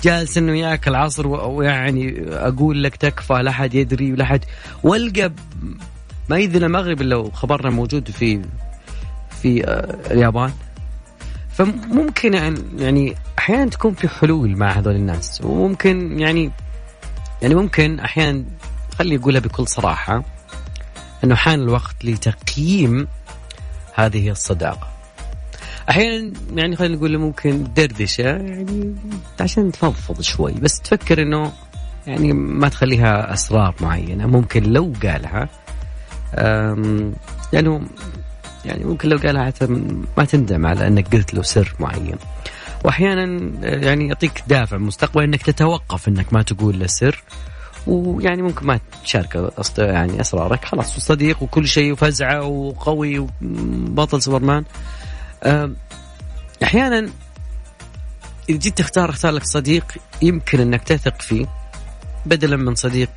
جالس 0.03 0.37
إنه 0.37 0.59
ياكل 0.59 0.95
عصر 0.95 1.27
ويعني 1.27 2.25
أقول 2.29 2.83
لك 2.83 2.95
تكفى 2.95 3.33
لا 3.33 3.51
حد 3.51 3.73
يدري 3.73 4.11
ولا 4.11 4.25
حد 4.25 4.45
والقى 4.83 5.31
ما 6.29 6.37
يذن 6.37 6.63
المغرب 6.63 7.01
إلا 7.01 7.15
وخبرنا 7.15 7.69
موجود 7.69 8.11
في 8.11 8.41
في 9.41 9.67
آه، 9.67 9.97
اليابان. 10.11 10.51
فممكن 11.51 12.33
يعني 12.79 13.15
أحيانا 13.39 13.69
تكون 13.69 13.93
في 13.93 14.07
حلول 14.07 14.57
مع 14.57 14.71
هذول 14.71 14.95
الناس 14.95 15.41
وممكن 15.43 16.19
يعني 16.19 16.51
يعني 17.41 17.55
ممكن 17.55 17.99
أحيانا 17.99 18.43
خلي 18.99 19.15
اقولها 19.15 19.39
بكل 19.39 19.67
صراحة 19.67 20.23
إنه 21.23 21.35
حان 21.35 21.59
الوقت 21.59 22.05
لتقييم 22.05 23.07
هذه 23.93 24.29
الصداقة. 24.29 24.87
أحيانا 25.89 26.33
يعني 26.53 26.75
خلينا 26.75 26.95
نقول 26.95 27.17
ممكن 27.17 27.67
دردشة 27.75 28.23
يعني 28.23 28.95
عشان 29.39 29.71
تفضفض 29.71 30.21
شوي 30.21 30.51
بس 30.51 30.79
تفكر 30.79 31.21
إنه 31.21 31.51
يعني 32.07 32.33
ما 32.33 32.69
تخليها 32.69 33.33
أسرار 33.33 33.75
معينة 33.81 34.25
ممكن 34.27 34.63
لو 34.63 34.93
قالها 35.03 35.49
يعني 37.53 37.81
يعني 38.65 38.83
ممكن 38.83 39.09
لو 39.09 39.17
قالها 39.17 39.45
حتى 39.45 39.67
ما 40.17 40.25
تندم 40.25 40.65
على 40.65 40.87
إنك 40.87 41.15
قلت 41.15 41.33
له 41.33 41.41
سر 41.41 41.73
معين. 41.79 42.17
وأحيانا 42.83 43.25
يعني 43.61 44.07
يعطيك 44.07 44.43
دافع 44.47 44.77
مستقبل 44.77 45.23
إنك 45.23 45.41
تتوقف 45.41 46.07
إنك 46.07 46.33
ما 46.33 46.41
تقول 46.41 46.79
له 46.79 46.87
سر. 46.87 47.23
ويعني 47.87 48.41
ممكن 48.41 48.65
ما 48.65 48.79
تشارك 49.03 49.53
يعني 49.77 50.21
أسرارك. 50.21 50.65
خلاص 50.65 50.99
صديق 50.99 51.43
وكل 51.43 51.67
شيء 51.67 51.91
وفزعة 51.91 52.41
وقوي 52.43 53.19
وبطل 53.19 54.21
سوبرمان. 54.21 54.63
أحيانا 56.63 57.09
إذا 58.49 58.57
جيت 58.57 58.77
تختار 58.77 59.09
اختار 59.09 59.31
لك 59.31 59.43
صديق 59.43 59.85
يمكن 60.21 60.59
إنك 60.59 60.83
تثق 60.83 61.21
فيه 61.21 61.45
بدلا 62.25 62.57
من 62.57 62.75
صديق 62.75 63.09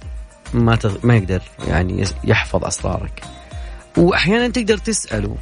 ما 0.55 0.79
ما 1.03 1.17
يقدر 1.17 1.43
يعني 1.69 2.05
يحفظ 2.25 2.65
أسرارك. 2.65 3.23
وأحيانا 3.97 4.49
تقدر 4.49 4.79
تسأله 4.79 5.37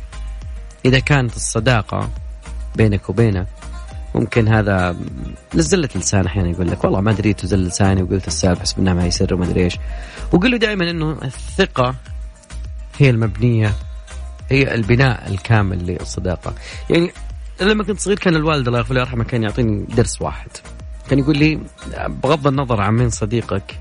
إذا 0.84 0.98
كانت 0.98 1.36
الصداقة 1.36 2.10
بينك 2.76 3.10
وبينه 3.10 3.46
ممكن 4.16 4.48
هذا 4.48 4.96
لزلة 5.54 5.88
لسان 5.96 6.26
أحيانا 6.26 6.48
يقول 6.48 6.70
لك 6.70 6.84
والله 6.84 7.00
ما 7.00 7.12
دريت 7.12 7.44
وزل 7.44 7.58
لساني 7.58 8.02
وقلت 8.02 8.26
السالفه 8.26 8.60
حسب 8.60 8.78
انها 8.78 8.94
ما 8.94 9.06
يسر 9.06 9.34
وما 9.34 9.44
أدري 9.44 9.64
إيش. 9.64 9.78
وقل 10.32 10.50
له 10.50 10.56
دائما 10.56 10.90
إنه 10.90 11.18
الثقة 11.22 11.94
هي 12.98 13.10
المبنية 13.10 13.72
هي 14.50 14.74
البناء 14.74 15.30
الكامل 15.30 15.86
للصداقه 15.86 16.54
يعني 16.90 17.12
لما 17.60 17.84
كنت 17.84 18.00
صغير 18.00 18.18
كان 18.18 18.36
الوالد 18.36 18.66
الله 18.66 18.78
يغفر 18.78 18.96
يرحمه 18.96 19.24
كان 19.24 19.42
يعطيني 19.42 19.86
درس 19.96 20.22
واحد. 20.22 20.48
كان 21.10 21.18
يقول 21.18 21.38
لي 21.38 21.60
بغض 22.08 22.46
النظر 22.46 22.80
عن 22.80 22.94
مين 22.96 23.10
صديقك 23.10 23.78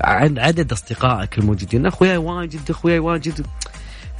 عن 0.00 0.38
عدد 0.38 0.72
أصدقائك 0.72 1.38
الموجودين 1.38 1.86
اخوياي 1.86 2.16
واجد 2.16 2.70
اخوياي 2.70 2.98
واجد. 2.98 3.46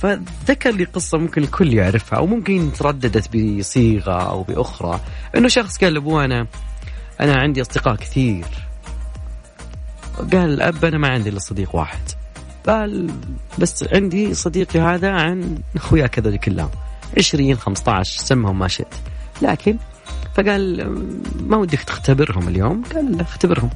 فذكر 0.02 0.70
لي 0.70 0.84
قصة 0.84 1.18
ممكن 1.18 1.42
الكل 1.42 1.74
يعرفها 1.74 2.18
أو 2.18 2.26
ممكن 2.26 2.70
ترددت 2.78 3.36
بصيغة 3.36 4.22
أو 4.22 4.42
بأخرى. 4.42 5.00
إنه 5.36 5.48
شخص 5.48 5.78
قال 5.78 5.94
لأبوه 5.94 6.24
أنا 6.24 6.46
أنا 7.20 7.36
عندي 7.36 7.60
أصدقاء 7.60 7.96
كثير. 7.96 8.46
قال 10.18 10.54
الأب 10.54 10.84
أنا 10.84 10.98
ما 10.98 11.08
عندي 11.08 11.28
إلا 11.28 11.38
صديق 11.38 11.76
واحد. 11.76 12.00
قال 12.66 13.10
بس 13.58 13.84
عندي 13.92 14.34
صديقي 14.34 14.80
هذا 14.80 15.10
عن 15.10 15.58
أخويا 15.76 16.06
كذا 16.06 16.36
كلهم 16.36 16.70
20 17.18 17.56
15 17.56 18.22
سمهم 18.22 18.58
ما 18.58 18.68
شئت. 18.68 18.94
لكن 19.42 19.76
فقال 20.34 20.90
ما 21.40 21.56
ودك 21.56 21.80
تختبرهم 21.80 22.48
اليوم؟ 22.48 22.82
قال 22.94 23.20
اختبرهم. 23.20 23.70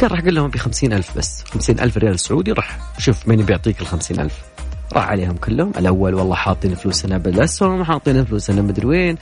قال 0.00 0.12
راح 0.12 0.20
قل 0.20 0.34
لهم 0.34 0.50
ب 0.50 0.56
ألف 0.84 1.18
بس 1.18 1.44
خمسين 1.44 1.80
ألف 1.80 1.96
ريال 1.96 2.20
سعودي 2.20 2.52
راح 2.52 2.78
شوف 2.98 3.28
مين 3.28 3.42
بيعطيك 3.42 3.82
ال 3.82 4.20
ألف. 4.20 4.50
راح 4.92 5.08
عليهم 5.08 5.36
كلهم. 5.36 5.72
الأول 5.76 6.14
والله 6.14 6.34
حاطين 6.34 6.74
فلوسنا 6.74 7.18
بالأسهم 7.18 7.84
حاطين 7.84 8.24
فلوسنا 8.24 8.62
مدري 8.62 8.86
وين. 8.86 9.16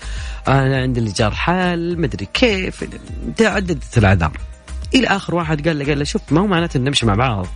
أنا 0.49 0.81
عندي 0.81 1.01
الايجار 1.01 1.31
حال 1.31 2.01
مدري 2.01 2.29
كيف 2.35 2.85
تعددت 3.37 3.99
الأعذار. 3.99 4.33
إلى 4.95 5.07
آخر 5.07 5.35
واحد 5.35 5.69
قال 5.69 5.79
له 5.79 5.85
قال 5.87 5.99
له 5.99 6.05
شوف 6.05 6.33
ما 6.33 6.41
هو 6.41 6.47
معناته 6.47 6.81
نمشي 6.81 7.07
مع 7.07 7.15
بعض. 7.15 7.47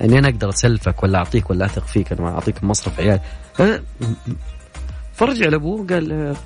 إني 0.00 0.18
أنا 0.18 0.28
أقدر 0.28 0.48
أسلفك 0.48 1.02
ولا 1.02 1.18
أعطيك 1.18 1.50
ولا 1.50 1.66
أثق 1.66 1.86
فيك 1.86 2.12
أنا 2.12 2.28
أعطيك 2.28 2.64
مصرف 2.64 3.00
عيال. 3.00 3.20
فرجع 5.14 5.48
لأبوه 5.48 5.86
قال 5.86 6.36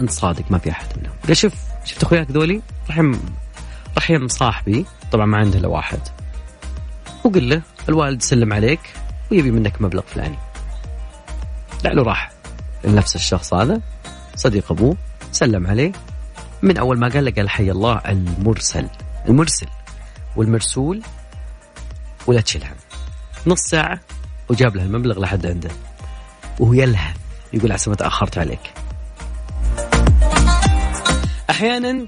أنت 0.00 0.10
صادق 0.10 0.44
ما 0.50 0.58
في 0.58 0.70
أحد 0.70 0.86
منهم. 0.96 1.12
قال 1.26 1.36
شوف 1.36 1.54
شفت 1.84 2.02
أخوياك 2.02 2.30
ذولي؟ 2.30 2.62
رحم 2.90 3.14
رحم 3.98 4.28
صاحبي. 4.28 4.86
طبعا 5.12 5.26
ما 5.26 5.38
عنده 5.38 5.58
إلا 5.58 5.68
واحد. 5.68 6.00
وقل 7.24 7.48
له 7.48 7.62
الوالد 7.88 8.22
سلم 8.22 8.52
عليك. 8.52 8.80
ويبي 9.32 9.50
منك 9.50 9.82
مبلغ 9.82 10.02
فلاني. 10.02 10.38
لعله 11.84 12.02
راح. 12.02 12.30
لنفس 12.84 13.16
الشخص 13.16 13.54
هذا 13.54 13.80
صديق 14.36 14.72
أبوه 14.72 14.96
سلم 15.32 15.66
عليه. 15.66 15.92
من 16.62 16.78
أول 16.78 16.98
ما 16.98 17.08
قال 17.08 17.24
له 17.24 17.30
قال 17.30 17.50
حي 17.50 17.70
الله 17.70 18.00
المرسل. 18.06 18.88
المرسل. 19.28 19.66
والمرسول 20.36 21.02
ولا 22.26 22.40
تشيل 22.40 22.64
هم. 22.64 22.76
نص 23.46 23.60
ساعة 23.60 24.00
وجاب 24.48 24.76
له 24.76 24.82
المبلغ 24.82 25.20
لحد 25.20 25.46
عنده. 25.46 25.70
وهو 26.60 26.72
يلهث. 26.72 27.16
يقول 27.52 27.72
عسى 27.72 27.90
ما 27.90 27.96
تأخرت 27.96 28.38
عليك. 28.38 28.72
أحيانا 31.50 32.06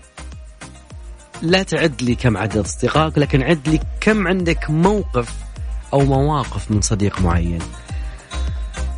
لا 1.43 1.63
تعد 1.63 2.03
لي 2.03 2.15
كم 2.15 2.37
عدد 2.37 2.57
أصدقائك 2.57 3.19
لكن 3.19 3.43
عد 3.43 3.69
لي 3.69 3.81
كم 4.01 4.29
عندك 4.29 4.71
موقف 4.71 5.33
أو 5.93 6.01
مواقف 6.01 6.71
من 6.71 6.81
صديق 6.81 7.21
معين. 7.21 7.59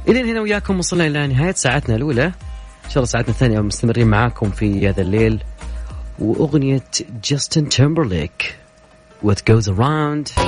إلين 0.08 0.26
هنا 0.26 0.40
وياكم 0.40 0.78
وصلنا 0.78 1.06
إلى 1.06 1.26
نهاية 1.26 1.52
ساعتنا 1.52 1.96
الأولى. 1.96 2.24
إن 2.24 2.90
شاء 2.90 2.96
الله 2.96 3.06
ساعتنا 3.06 3.30
الثانية 3.30 3.60
مستمرين 3.60 4.06
معاكم 4.06 4.50
في 4.50 4.88
هذا 4.88 5.02
الليل. 5.02 5.42
وأغنية 6.18 6.84
جاستن 7.24 7.68
تيمبرليك 7.68 8.56
What 9.24 9.38
Goes 9.50 9.68
Around. 9.68 10.40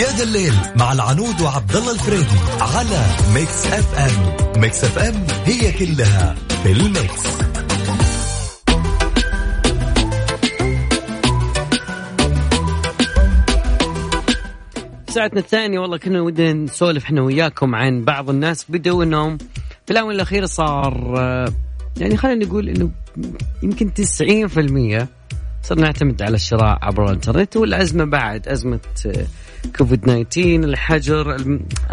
يا 0.00 0.10
ذا 0.16 0.22
الليل 0.22 0.52
مع 0.76 0.92
العنود 0.92 1.40
وعبد 1.40 1.76
الله 1.76 1.92
الفريدي 1.92 2.38
على 2.60 3.06
Mix 3.34 3.66
FM 3.66 4.60
Mix 4.60 4.84
FM 4.84 5.26
هي 5.44 5.72
كلها 5.72 6.34
في 6.62 6.72
ال 6.72 6.88
mix. 6.88 7.53
ساعتنا 15.14 15.40
الثانية 15.40 15.78
والله 15.78 15.96
كنا 15.96 16.20
ودنا 16.20 16.52
نسولف 16.52 17.04
إحنا 17.04 17.22
وياكم 17.22 17.74
عن 17.74 18.04
بعض 18.04 18.30
الناس 18.30 18.66
بدوا 18.68 19.04
إنهم 19.04 19.38
في 19.86 19.90
الآونة 19.90 20.14
الأخيرة 20.14 20.46
صار 20.46 21.14
آه، 21.18 21.52
يعني 21.96 22.16
خلينا 22.16 22.44
نقول 22.44 22.68
إنه 22.68 22.90
يمكن 23.62 23.90
90% 23.90 25.06
صرنا 25.62 25.82
نعتمد 25.82 26.22
على 26.22 26.34
الشراء 26.34 26.78
عبر 26.82 27.04
الإنترنت 27.04 27.56
والأزمة 27.56 28.04
بعد 28.04 28.48
أزمة 28.48 28.80
آه، 29.06 29.26
كوفيد 29.76 30.00
19 30.00 30.64
الحجر 30.64 31.36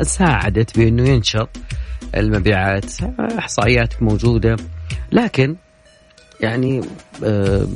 ساعدت 0.01 0.77
بأنه 0.77 1.09
ينشط 1.09 1.49
المبيعات 2.15 2.91
إحصائيات 3.19 4.03
موجودة 4.03 4.55
لكن 5.11 5.55
يعني 6.39 6.81
آه 7.23 7.67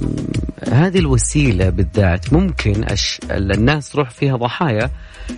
هذه 0.63 0.99
الوسيلة 0.99 1.69
بالذات 1.69 2.33
ممكن. 2.33 2.85
الناس 3.31 3.89
تروح 3.89 4.09
فيها 4.09 4.35
ضحايا 4.35 4.89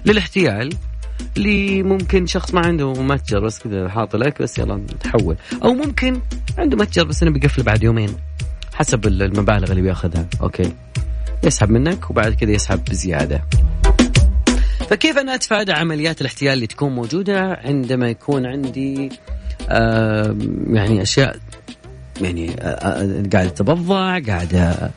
للاحتيال 0.06 0.74
اللي 1.38 1.84
ممكن 1.84 2.26
شخص 2.26 2.54
ما 2.54 2.66
عنده 2.66 2.94
متجر 2.94 3.40
بس 3.40 3.60
كذا 3.60 3.90
حاط 3.90 4.16
لك 4.16 4.42
بس 4.42 4.60
يلا 4.60 4.76
نتحول 4.76 5.36
أو 5.64 5.74
ممكن 5.74 6.22
عنده 6.58 6.78
متجر 6.78 7.04
بس 7.04 7.24
إنه 7.24 7.32
بيقفل 7.32 7.64
بعد 7.64 7.84
يومين 7.84 8.10
حسب 8.74 9.08
المبالغ 9.08 9.72
اللي 9.72 9.82
بياخذها. 9.82 10.26
أوكي. 10.42 10.74
يسحب 11.44 11.70
منك 11.70 12.10
وبعد 12.10 12.34
كذا 12.34 12.52
يسحب 12.52 12.86
بزيادة. 12.86 13.44
فكيف 14.90 15.18
أنا 15.18 15.36
أتفادى 15.36 15.72
عمليات 15.72 16.22
الاحتيال 16.22 16.54
اللي 16.54 16.68
تكون 16.68 16.96
موجودة 16.96 17.60
عندما 17.64 18.10
يكون 18.10 18.46
عندي 18.46 19.10
يعني 20.74 21.02
أشياء 21.02 21.38
يعني 22.22 22.48
قاعدة 23.34 23.50
تبضع 23.50 24.20
قاعدة 24.20 24.92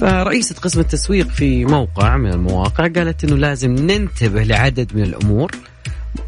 فرئيسة 0.00 0.54
قسم 0.54 0.80
التسويق 0.80 1.28
في 1.28 1.64
موقع 1.64 2.16
من 2.16 2.32
المواقع 2.32 2.88
قالت 2.88 3.24
إنه 3.24 3.36
لازم 3.36 3.70
ننتبه 3.70 4.42
لعدد 4.42 4.96
من 4.96 5.02
الأمور. 5.02 5.50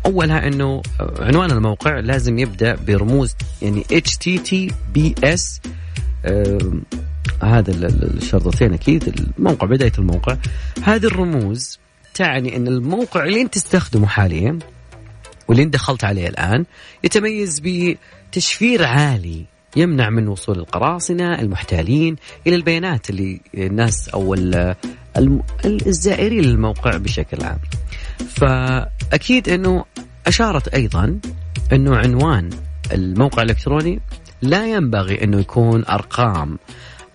أولها 0.06 0.46
إنه 0.46 0.82
عنوان 1.20 1.50
الموقع 1.50 1.98
لازم 1.98 2.38
يبدأ 2.38 2.74
برموز 2.74 3.34
يعني 3.62 3.84
HTTPS 3.84 5.40
آه 6.24 6.72
هذا 7.42 7.72
الشرطتين 7.72 8.72
أكيد 8.72 9.08
الموقع 9.38 9.66
بداية 9.66 9.92
الموقع. 9.98 10.36
هذه 10.82 11.06
الرموز 11.06 11.78
تعني 12.14 12.56
إن 12.56 12.68
الموقع 12.68 13.24
اللي 13.24 13.40
أنت 13.40 13.54
تستخدمه 13.54 14.06
حاليا 14.06 14.58
واللي 15.48 15.62
أنت 15.62 15.74
دخلت 15.74 16.04
عليه 16.04 16.28
الآن 16.28 16.64
يتميز 17.04 17.62
بتشفير 17.64 18.84
عالي 18.84 19.44
يمنع 19.76 20.10
من 20.10 20.28
وصول 20.28 20.58
القراصنة 20.58 21.34
المحتالين 21.34 22.16
إلى 22.46 22.56
البيانات 22.56 23.10
اللي 23.10 23.40
الناس 23.54 24.08
أو 24.08 24.34
الزائرين 25.64 26.44
للموقع 26.44 26.96
بشكل 26.96 27.44
عام. 27.44 27.58
فأكيد 28.28 29.48
إنه 29.48 29.84
أشارت 30.26 30.68
أيضا 30.68 31.20
إنه 31.72 31.96
عنوان 31.96 32.50
الموقع 32.92 33.42
الإلكتروني 33.42 34.00
لا 34.42 34.66
ينبغي 34.66 35.24
إنه 35.24 35.40
يكون 35.40 35.84
أرقام 35.84 36.58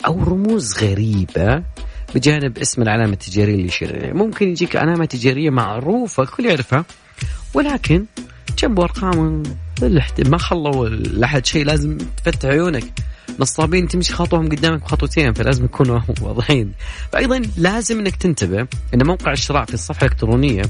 أو 0.06 0.24
رموز 0.24 0.84
غريبة 0.84 1.64
بجانب 2.16 2.58
اسم 2.58 2.82
العلامة 2.82 3.14
التجارية 3.14 3.54
اللي 3.56 3.66
يشير 3.66 4.14
ممكن 4.14 4.50
يجيك 4.50 4.76
علامة 4.76 5.06
تجارية 5.06 5.50
معروفة 5.50 6.24
الكل 6.24 6.46
يعرفها 6.46 6.86
ولكن 7.54 8.06
جنبه 8.60 8.84
ارقام 8.84 9.44
ما 10.26 10.38
خلوا 10.38 10.90
لأحد 10.90 11.46
شيء 11.46 11.66
لازم 11.66 11.98
تفتح 11.98 12.50
عيونك. 12.50 12.84
نصابين 13.40 13.88
تمشي 13.88 14.14
خطوهم 14.14 14.50
قدامك 14.50 14.82
بخطوتين 14.82 15.34
فلازم 15.34 15.66
يكونوا 15.66 16.00
واضحين. 16.22 16.72
فايضا 17.12 17.42
لازم 17.58 18.00
إنك 18.00 18.16
تنتبه 18.16 18.68
إن 18.94 19.06
موقع 19.06 19.32
الشراء 19.32 19.66
في 19.66 19.74
الصفحة 19.74 20.06
الإلكترونية 20.06 20.62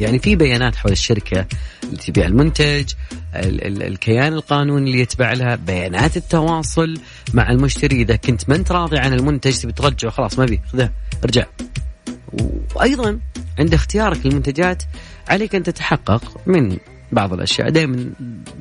يعني 0.00 0.18
في 0.18 0.36
بيانات 0.36 0.76
حول 0.76 0.92
الشركة 0.92 1.46
اللي 1.84 1.96
تبيع 1.96 2.26
المنتج 2.26 2.92
ال 3.34 3.66
ال 3.66 3.82
الكيان 3.82 4.32
القانوني 4.32 4.90
اللي 4.90 5.02
يتبع 5.02 5.32
لها 5.32 5.54
بيانات 5.54 6.16
التواصل 6.16 6.94
مع 7.34 7.50
المشتري. 7.50 8.02
إذا 8.02 8.16
كنت 8.16 8.48
ما 8.48 8.56
أنت 8.56 8.72
راضي 8.72 8.98
عن 8.98 9.12
المنتج 9.12 9.58
تبي 9.58 9.72
ترجعه 9.72 10.10
خلاص 10.10 10.38
ما 10.38 10.44
بي 10.44 10.60
خذه 10.72 10.90
ارجع. 11.24 11.44
وأيضا 12.74 13.18
عند 13.58 13.74
اختيارك 13.74 14.26
للمنتجات 14.26 14.82
عليك 15.28 15.54
أن 15.54 15.62
تتحقق 15.62 16.40
من 16.46 16.76
بعض 17.12 17.32
الأشياء. 17.32 17.70
دائما 17.70 18.10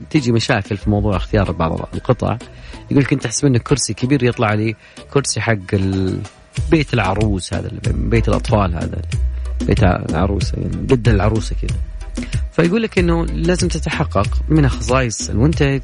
تيجي 0.10 0.32
مشاكل 0.32 0.78
في 0.78 0.90
موضوع 0.90 1.16
اختيار 1.16 1.52
بعض 1.52 1.90
القطع. 1.94 2.38
يقول 2.92 3.04
لك 3.04 3.14
أنت 3.14 3.24
تحسب 3.24 3.46
انه 3.46 3.60
كرسي 3.60 3.94
كبير 3.94 4.24
يطلع 4.24 4.54
لي 4.54 4.76
كرسي 5.14 5.42
حق 5.42 5.76
بيت 6.70 6.94
العروس 6.94 7.54
هذا 7.54 7.70
بيت 7.88 8.28
الأطفال 8.28 8.74
هذا. 8.76 9.02
بيت 9.62 9.84
العروسه 9.84 10.58
يعني 10.58 10.88
قد 10.90 11.10
العروسة 11.10 11.56
كذا. 11.62 11.78
فيقول 12.52 12.84
لك 12.84 13.00
إنه 13.00 13.26
لازم 13.26 13.68
تتحقق 13.68 14.28
من 14.50 14.70
خصائص 14.70 15.30
المنتج 15.30 15.82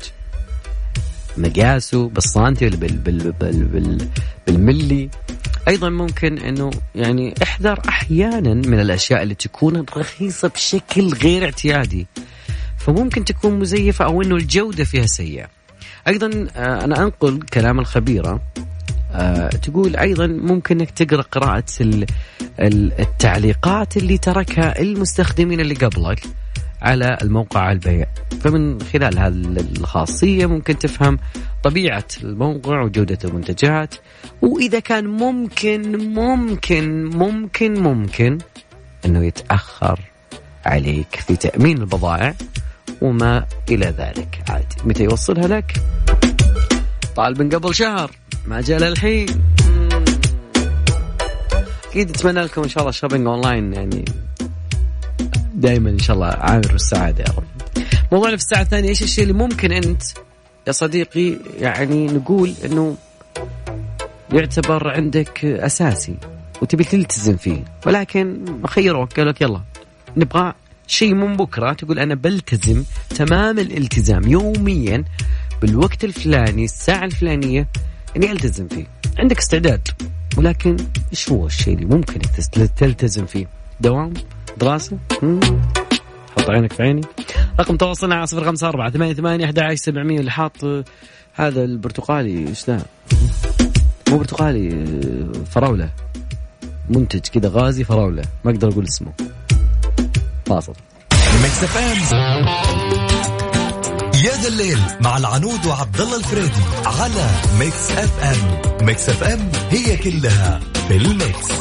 مقاسه 1.38 2.10
بالسنتي 2.10 2.70
بال 2.70 2.98
بال 2.98 3.32
بال 3.32 3.63
بال 3.63 4.08
بالملي. 4.48 5.10
أيضا 5.67 5.89
ممكن 5.89 6.38
إنه 6.38 6.72
يعني 6.96 7.34
احذر 7.44 7.80
أحيانا 7.89 8.54
من 8.54 8.80
الأشياء 8.80 9.24
اللي 9.24 9.36
تكون 9.36 9.86
رخيصة 9.98 10.48
بشكل 10.48 11.13
غير 11.13 11.46
اعتيادي. 11.46 12.08
فممكن 12.78 13.26
تكون 13.26 13.60
مزيفة 13.60 14.06
أو 14.06 14.22
إنه 14.22 14.36
الجودة 14.36 14.84
فيها 14.84 15.06
سيئة. 15.06 15.48
أيضا 16.08 16.48
آه، 16.56 16.84
أنا 16.84 17.04
أنقل 17.04 17.41
كلام 17.41 17.80
الخبيرة. 17.80 18.41
آه، 19.12 19.50
تقول 19.50 19.96
أيضا 19.96 20.28
ممكن 20.28 20.80
إنك 20.80 20.91
تقرأ 20.91 21.22
قراءة 21.22 21.63
التعليقات 22.60 23.98
اللي 23.98 24.17
تركها 24.17 24.82
المستخدمين 24.82 25.60
اللي 25.60 25.74
قبلك. 25.76 26.24
على 26.82 27.17
الموقع 27.22 27.72
البيع. 27.72 28.06
فمن 28.41 28.82
خلال 28.82 29.20
هذه 29.20 29.65
الخاصية 29.78 30.46
ممكن 30.46 30.78
تفهم 30.78 31.20
طبيعة 31.63 32.08
الموقع 32.24 32.82
وجودة 32.82 33.17
المنتجات 33.24 33.96
وإذا 34.41 34.80
كان 34.80 35.08
ممكن 35.08 36.13
ممكن 36.13 37.06
ممكن 37.06 37.74
ممكن 37.84 38.38
أنه 39.06 39.26
يتأخر 39.26 40.00
عليك 40.65 41.15
في 41.15 41.36
تأمين 41.36 41.78
البضائع 41.78 42.34
وما 43.02 43.46
إلى 43.70 43.86
ذلك. 43.86 44.44
عادي 44.50 44.76
متى 44.86 45.04
يوصلها 45.04 45.48
لك؟ 45.48 45.74
طالب 47.15 47.41
من 47.41 47.50
قبل 47.50 47.76
شهر 47.76 48.12
ما 48.48 48.62
جاء 48.62 48.88
الحين 48.88 49.26
أكيد 51.89 52.10
أتمنى 52.10 52.41
لكم 52.41 52.63
إن 52.63 52.70
شاء 52.70 52.82
الله 52.82 52.91
shopping 52.92 53.28
online 53.28 53.74
يعني 53.74 54.06
دائما 55.62 55.89
إن 55.89 56.00
شاء 56.00 56.15
الله 56.15 56.28
عامر 56.28 56.71
بالسعاده 56.71 57.24
يا 57.24 57.34
رب. 57.38 57.43
موضوعنا 58.12 58.38
في 58.38 58.43
الساعة 58.43 58.62
الثانية 58.62 58.89
إيش 58.89 59.04
الشيء 59.04 59.24
اللي 59.24 59.34
ممكن 59.34 59.71
أنت 59.71 60.02
يا 60.67 60.71
صديقي 60.71 61.38
يعني 61.60 62.08
نقول 62.08 62.54
إنه 62.65 62.95
يعتبر 64.34 64.88
عندك 64.88 65.45
أساسي 65.45 66.15
وتبي 66.62 66.84
تلتزم 66.84 67.38
فيه 67.38 67.63
ولكن 67.86 68.45
خيروك 68.67 69.13
قالوا 69.13 69.32
لك 69.32 69.41
يلا 69.41 69.62
نبغى 70.17 70.54
شيء 70.88 71.13
من 71.13 71.38
بكرة 71.38 71.74
تقول 71.74 72.00
أنا 72.00 72.15
بلتزم 72.15 72.84
تمام 73.15 73.60
الالتزام 73.60 74.28
يوميا 74.28 75.04
بالوقت 75.62 76.04
الفلاني 76.04 76.65
الساعة 76.65 77.06
الفلانية 77.06 77.67
إني 78.17 78.32
ألتزم 78.32 78.67
فيه. 78.67 78.86
عندك 79.19 79.38
استعداد 79.38 79.88
ولكن 80.38 80.78
إيش 81.12 81.32
هو 81.32 81.45
الشيء 81.45 81.74
اللي 81.74 81.86
ممكن 81.86 82.19
تلتزم 82.78 83.26
فيه؟ 83.26 83.47
دوام؟ 83.82 84.13
دراسة؟ 84.58 84.98
حط 86.38 86.50
عينك 86.50 86.74
في 86.74 86.84
عيني. 86.84 87.02
رقم 87.60 87.78
تواصلنا 87.78 88.16
على 88.16 88.28
صفر 88.28 88.46
خمسة 88.46 88.68
أربعة 88.70 88.90
ثمانية 88.90 89.14
ثمانية 89.14 89.46
أحد 89.46 89.60
عشر 89.60 89.76
سبعمية 89.76 90.20
اللي 90.20 90.32
حاط 90.32 90.64
هذا 91.34 91.64
البرتقالي 91.64 92.48
إيش 92.48 92.66
ذا؟ 92.70 92.86
مو 94.10 94.18
برتقالي 94.18 94.86
فراولة. 95.52 95.90
منتج 96.90 97.20
كذا 97.20 97.50
غازي 97.50 97.84
فراولة. 97.84 98.24
ما 98.46 98.52
أقدر 98.52 98.70
أقول 98.70 98.86
اسمه. 98.86 99.14
فاصل. 100.46 100.74
يا 104.24 104.32
ذا 104.42 104.48
الليل 104.48 104.80
مع 105.02 105.18
العنود 105.18 105.66
وعبد 105.66 106.02
الله 106.02 106.18
الفريدي 106.18 106.62
على 106.86 107.30
Mix 107.60 107.92
FM 107.92 108.86
Mix 108.86 109.10
FM 109.10 109.52
هي 109.70 109.98
كلها 109.98 110.60
في 110.88 110.98
ال 110.98 111.08
mix. 111.08 111.52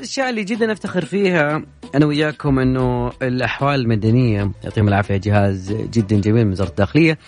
الأشياء 0.00 0.30
اللي 0.30 0.44
جدا 0.44 0.72
أفتخر 0.72 1.04
فيها 1.04 1.62
أنا 1.94 2.06
وياكم 2.06 2.58
إنه 2.58 3.12
الأحوال 3.22 3.80
المدنية 3.80 4.50
يعطيهم 4.64 4.88
العافية 4.88 5.16
جهاز 5.16 5.72
جدا 5.72 6.20
جميل 6.20 6.44
من 6.44 6.52
وزارة 6.52 6.68
الداخلية 6.68 7.18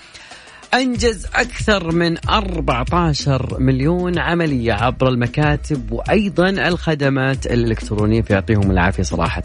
أنجز 0.74 1.26
أكثر 1.26 1.92
من 1.92 2.28
14 2.28 3.56
مليون 3.60 4.18
عملية 4.18 4.72
عبر 4.72 5.08
المكاتب 5.08 5.92
وأيضا 5.92 6.48
الخدمات 6.48 7.46
الإلكترونية 7.46 8.22
فيعطيهم 8.22 8.70
العافية 8.70 9.02
صراحة. 9.02 9.42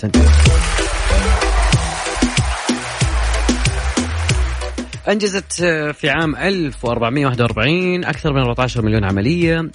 أنجزت 5.10 5.54
في 5.94 6.10
عام 6.10 6.36
1441 6.36 8.06
أكثر 8.06 8.34
من 8.34 8.40
14 8.40 8.82
مليون 8.82 9.04
عملية. 9.04 9.70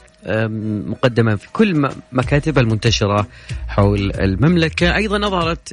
مقدمة 0.86 1.36
في 1.36 1.48
كل 1.52 1.90
مكاتبها 2.12 2.62
المنتشرة 2.62 3.26
حول 3.68 4.12
المملكة. 4.12 4.96
أيضا 4.96 5.26
أظهرت 5.26 5.72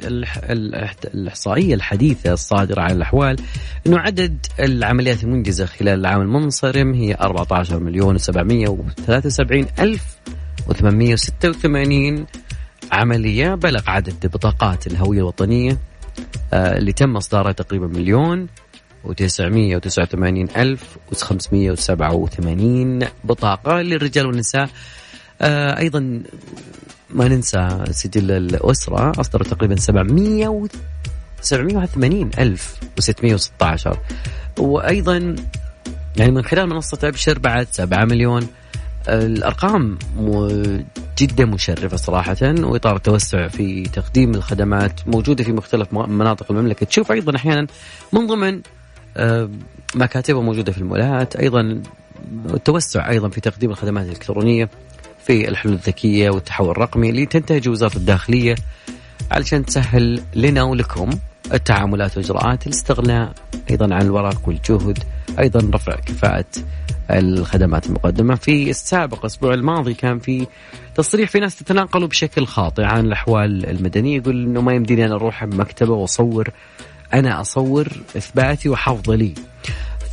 الإحصائية 1.14 1.74
الحديثة 1.74 2.32
الصادرة 2.32 2.80
عن 2.80 2.90
الأحوال 2.90 3.36
أنه 3.86 3.98
عدد 3.98 4.46
العمليات 4.60 5.24
المنجزة 5.24 5.66
خلال 5.66 6.00
العام 6.00 6.20
المنصرم 6.20 6.94
هي 6.94 7.14
14 7.14 7.80
مليون 7.80 8.18
و773 8.18 9.80
ألف 9.80 10.04
و886 10.68 12.20
عملية. 12.92 13.54
بلغ 13.54 13.82
عدد 13.86 14.26
بطاقات 14.26 14.86
الهوية 14.86 15.18
الوطنية 15.18 15.78
آه، 16.52 16.78
اللي 16.78 16.92
تم 16.92 17.16
إصدارها 17.16 17.52
تقريبا 17.52 17.86
مليون. 17.86 18.46
و989 19.04 20.56
ألف 20.56 20.98
و587 21.12 23.06
بطاقة 23.24 23.82
للرجال 23.82 24.26
والنساء. 24.26 24.68
آه 25.40 25.78
أيضا 25.78 26.22
ما 27.10 27.28
ننسى 27.28 27.84
سجل 27.90 28.30
الأسرة 28.30 29.20
أصدروا 29.20 29.46
تقريبا 29.46 29.76
700 29.76 30.68
780 31.40 32.30
ألف 32.38 32.74
و616 33.00 33.96
وأيضا 34.58 35.36
يعني 36.16 36.32
من 36.32 36.42
خلال 36.42 36.68
منصة 36.68 36.98
أبشر 37.08 37.38
بعد 37.38 37.66
7 37.70 38.04
مليون 38.04 38.46
الأرقام 39.08 39.98
جدا 41.18 41.44
مشرفة 41.44 41.96
صراحة 41.96 42.36
وإطار 42.42 42.96
التوسع 42.96 43.48
في 43.48 43.82
تقديم 43.82 44.34
الخدمات 44.34 45.08
موجودة 45.08 45.44
في 45.44 45.52
مختلف 45.52 45.92
مناطق 45.92 46.52
المملكة. 46.52 46.86
تشوف 46.86 47.12
أيضا 47.12 47.36
أحيانا 47.36 47.66
من 48.12 48.26
ضمن 48.26 48.60
آه، 49.16 49.50
مكاتبه 49.94 50.40
موجودة 50.40 50.72
في 50.72 50.78
المولات 50.78 51.36
أيضا 51.36 51.82
التوسع 52.54 53.10
أيضا 53.10 53.28
في 53.28 53.40
تقديم 53.40 53.70
الخدمات 53.70 54.06
الإلكترونية 54.06 54.68
في 55.24 55.48
الحلول 55.48 55.74
الذكية 55.74 56.30
والتحول 56.30 56.70
الرقمي 56.70 57.10
اللي 57.10 57.26
تنتهج 57.26 57.68
وزارة 57.68 57.96
الداخلية 57.96 58.54
علشان 59.30 59.64
تسهل 59.64 60.22
لنا 60.34 60.62
ولكم 60.62 61.10
التعاملات 61.54 62.16
والإجراءات 62.16 62.66
الاستغناء 62.66 63.32
أيضا 63.70 63.94
عن 63.94 64.02
الورق 64.02 64.48
والجهد 64.48 64.98
أيضا 65.38 65.70
رفع 65.74 65.94
كفاءة 65.94 66.44
الخدمات 67.10 67.86
المقدمة. 67.86 68.34
في 68.34 68.70
السابق 68.70 69.18
الأسبوع 69.18 69.54
الماضي 69.54 69.94
كان 69.94 70.18
في 70.18 70.46
تصريح 70.94 71.30
في 71.30 71.40
ناس 71.40 71.58
تتناقلوا 71.58 72.08
بشكل 72.08 72.46
خاطئ 72.46 72.82
عن 72.82 73.06
الأحوال 73.06 73.66
المدنية 73.66 74.16
يقول 74.16 74.42
أنه 74.44 74.60
ما 74.60 74.72
يمديني 74.72 75.04
أنا 75.04 75.14
أروح 75.14 75.44
مكتبة 75.44 75.92
وأصور 75.92 76.48
أنا 77.14 77.40
أصور 77.40 77.88
إثباتي 78.16 78.68
وحفظ 78.68 79.10
لي. 79.10 79.34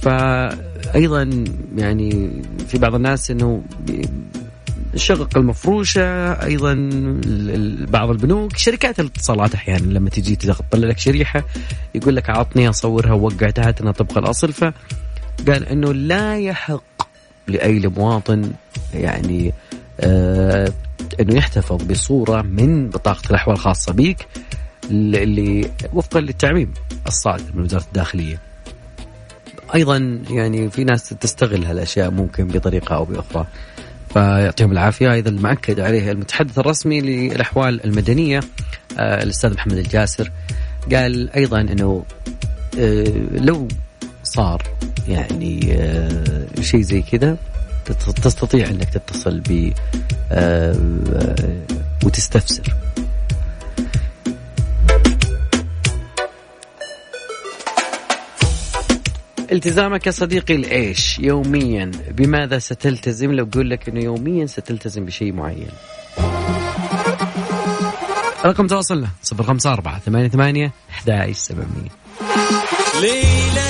فايضا 0.01 1.43
يعني 1.75 2.31
في 2.67 2.77
بعض 2.77 2.95
الناس 2.95 3.31
إنه 3.31 3.61
الشقق 4.93 5.37
المفروشة 5.37 6.31
أيضا 6.31 6.73
بعض 7.91 8.09
البنوك 8.09 8.57
شركات 8.57 8.99
الاتصالات 8.99 9.53
أحيانا 9.55 9.85
لما 9.85 10.09
تجي 10.09 10.35
تطلع 10.35 10.87
لك 10.87 10.97
شريحة 10.97 11.43
يقول 11.95 12.15
لك 12.15 12.29
عطني 12.29 12.69
أصورها 12.69 13.13
ووقعتها 13.13 13.73
إنها 13.81 13.91
طبق 13.91 14.17
الأصل. 14.17 14.53
فقال 14.53 15.65
إنه 15.71 15.93
لا 15.93 16.37
يحق 16.37 16.83
لأي 17.47 17.79
مواطن 17.79 18.51
يعني 18.93 19.53
آه 19.99 20.71
إنه 21.19 21.35
يحتفظ 21.37 21.83
بصورة 21.83 22.41
من 22.41 22.89
بطاقة 22.89 23.29
الأحوال 23.29 23.55
الخاصة 23.55 23.93
بك 23.93 24.27
اللي 24.91 25.71
وفقا 25.93 26.19
للتعميم 26.19 26.73
الصادر 27.07 27.43
من 27.53 27.63
وزارة 27.63 27.83
الداخلية. 27.83 28.39
أيضا 29.75 30.21
يعني 30.29 30.69
في 30.69 30.83
ناس 30.83 31.09
تستغل 31.09 31.65
هالأشياء 31.65 32.11
ممكن 32.11 32.47
بطريقة 32.47 32.95
أو 32.95 33.05
بأخرى. 33.05 33.47
فيعطيهم 34.13 34.71
العافية 34.71 35.11
أيضا 35.11 35.29
المؤكد 35.29 35.79
عليه 35.79 36.11
المتحدث 36.11 36.59
الرسمي 36.59 37.01
للأحوال 37.01 37.85
المدنية 37.85 38.39
آه 38.97 39.23
الأستاذ 39.23 39.53
محمد 39.53 39.77
الجاسر 39.77 40.31
قال 40.93 41.31
أيضا 41.31 41.61
إنه 41.61 42.05
آه 42.79 43.03
لو 43.31 43.67
صار 44.23 44.63
يعني 45.07 45.73
آه 45.73 46.45
شيء 46.61 46.81
زي 46.81 47.01
كذا 47.01 47.37
تستطيع 48.23 48.69
إنك 48.69 48.89
تتصل 48.89 49.41
ب 49.49 49.73
وتستفسر 52.05 52.75
التزامك 59.51 60.05
يا 60.07 60.11
صديقي 60.11 60.57
لإيش؟ 60.57 61.19
يوميا. 61.19 61.91
بماذا 62.11 62.59
ستلتزم؟ 62.59 63.31
لو 63.31 63.47
أقول 63.53 63.69
لك 63.69 63.89
إنه 63.89 64.03
يوميا 64.03 64.45
ستلتزم 64.45 65.05
بشيء 65.05 65.33
معين؟ 65.33 65.69
رقم 68.45 68.67
تواصلنا 68.67 69.07
054 69.39 69.99
88 69.99 70.71
11700 70.99 71.65
ليلى 73.01 73.67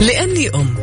لأني 0.00 0.48
أم. 0.48 0.74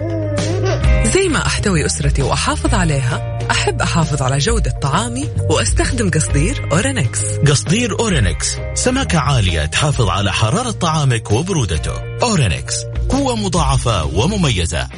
زي 1.13 1.27
ما 1.29 1.45
أحتوي 1.45 1.85
أسرتي 1.85 2.21
وأحافظ 2.21 2.73
عليها 2.73 3.34
أحب 3.51 3.81
أحافظ 3.81 4.21
على 4.21 4.37
جودة 4.37 4.71
طعامي 4.81 5.25
وأستخدم 5.49 6.09
قصدير 6.09 6.69
أورينكس. 6.71 7.37
قصدير 7.37 7.99
أورينكس. 7.99 8.57
سماكة 8.73 9.19
عالية 9.19 9.65
تحافظ 9.65 10.09
على 10.09 10.31
حرارة 10.31 10.71
طعامك 10.71 11.31
وبرودته. 11.31 12.19
أورينكس. 12.23 12.83
قوة 13.09 13.35
مضاعفة 13.35 14.05
ومميزة. 14.05 14.89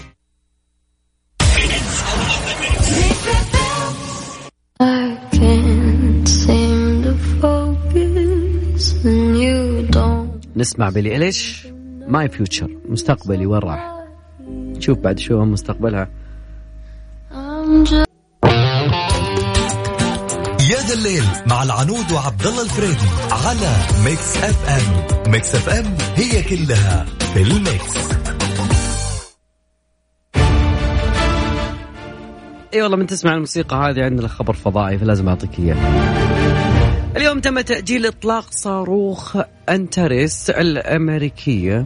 نسمع 10.56 10.90
Billie 10.90 11.16
Eilish؟ 11.16 11.68
My 12.08 12.30
Future 12.30 12.70
مستقبلي 12.90 13.46
وين 13.46 13.60
راح؟ 13.60 13.94
شوف 14.80 14.98
بعد 14.98 15.20
شو 15.20 15.46
مستقبلها. 15.46 16.10
ذا 20.88 20.94
الليل 20.94 21.24
مع 21.48 21.64
العنود 21.64 22.12
وعبد 22.12 22.46
الله 22.48 22.62
الفريدي 22.62 23.08
على 23.32 23.76
Mix 24.06 24.38
FM. 24.38 25.32
Mix 25.32 25.56
FM 25.56 25.98
هي 26.16 26.44
كلها 26.44 27.06
في 27.34 27.42
ال 27.42 27.53
mix. 27.53 27.98
إي 32.74 32.82
والله 32.82 32.98
من 32.98 33.08
تسمع 33.08 33.34
الموسيقى 33.34 33.76
هذه 33.76 34.04
عندنا 34.04 34.28
خبر 34.28 34.54
فضائي 34.54 34.98
فلازم 34.98 35.30
أعطيك 35.30 35.60
إياه. 35.60 35.76
اليوم 37.18 37.40
تم 37.40 37.62
تأجيل 37.62 38.06
إطلاق 38.06 38.46
صاروخ 38.52 39.38
أنتاريس 39.70 40.50
الأمريكية 40.50 41.86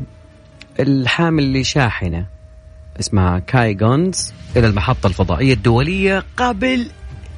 الحامل 0.79 1.61
لشاحنة 1.61 2.25
اسمها 2.99 3.39
كايغونز 3.39 4.33
إلى 4.55 4.67
المحطة 4.67 5.07
الفضائية 5.07 5.53
الدولية 5.53 6.23
قبل 6.37 6.87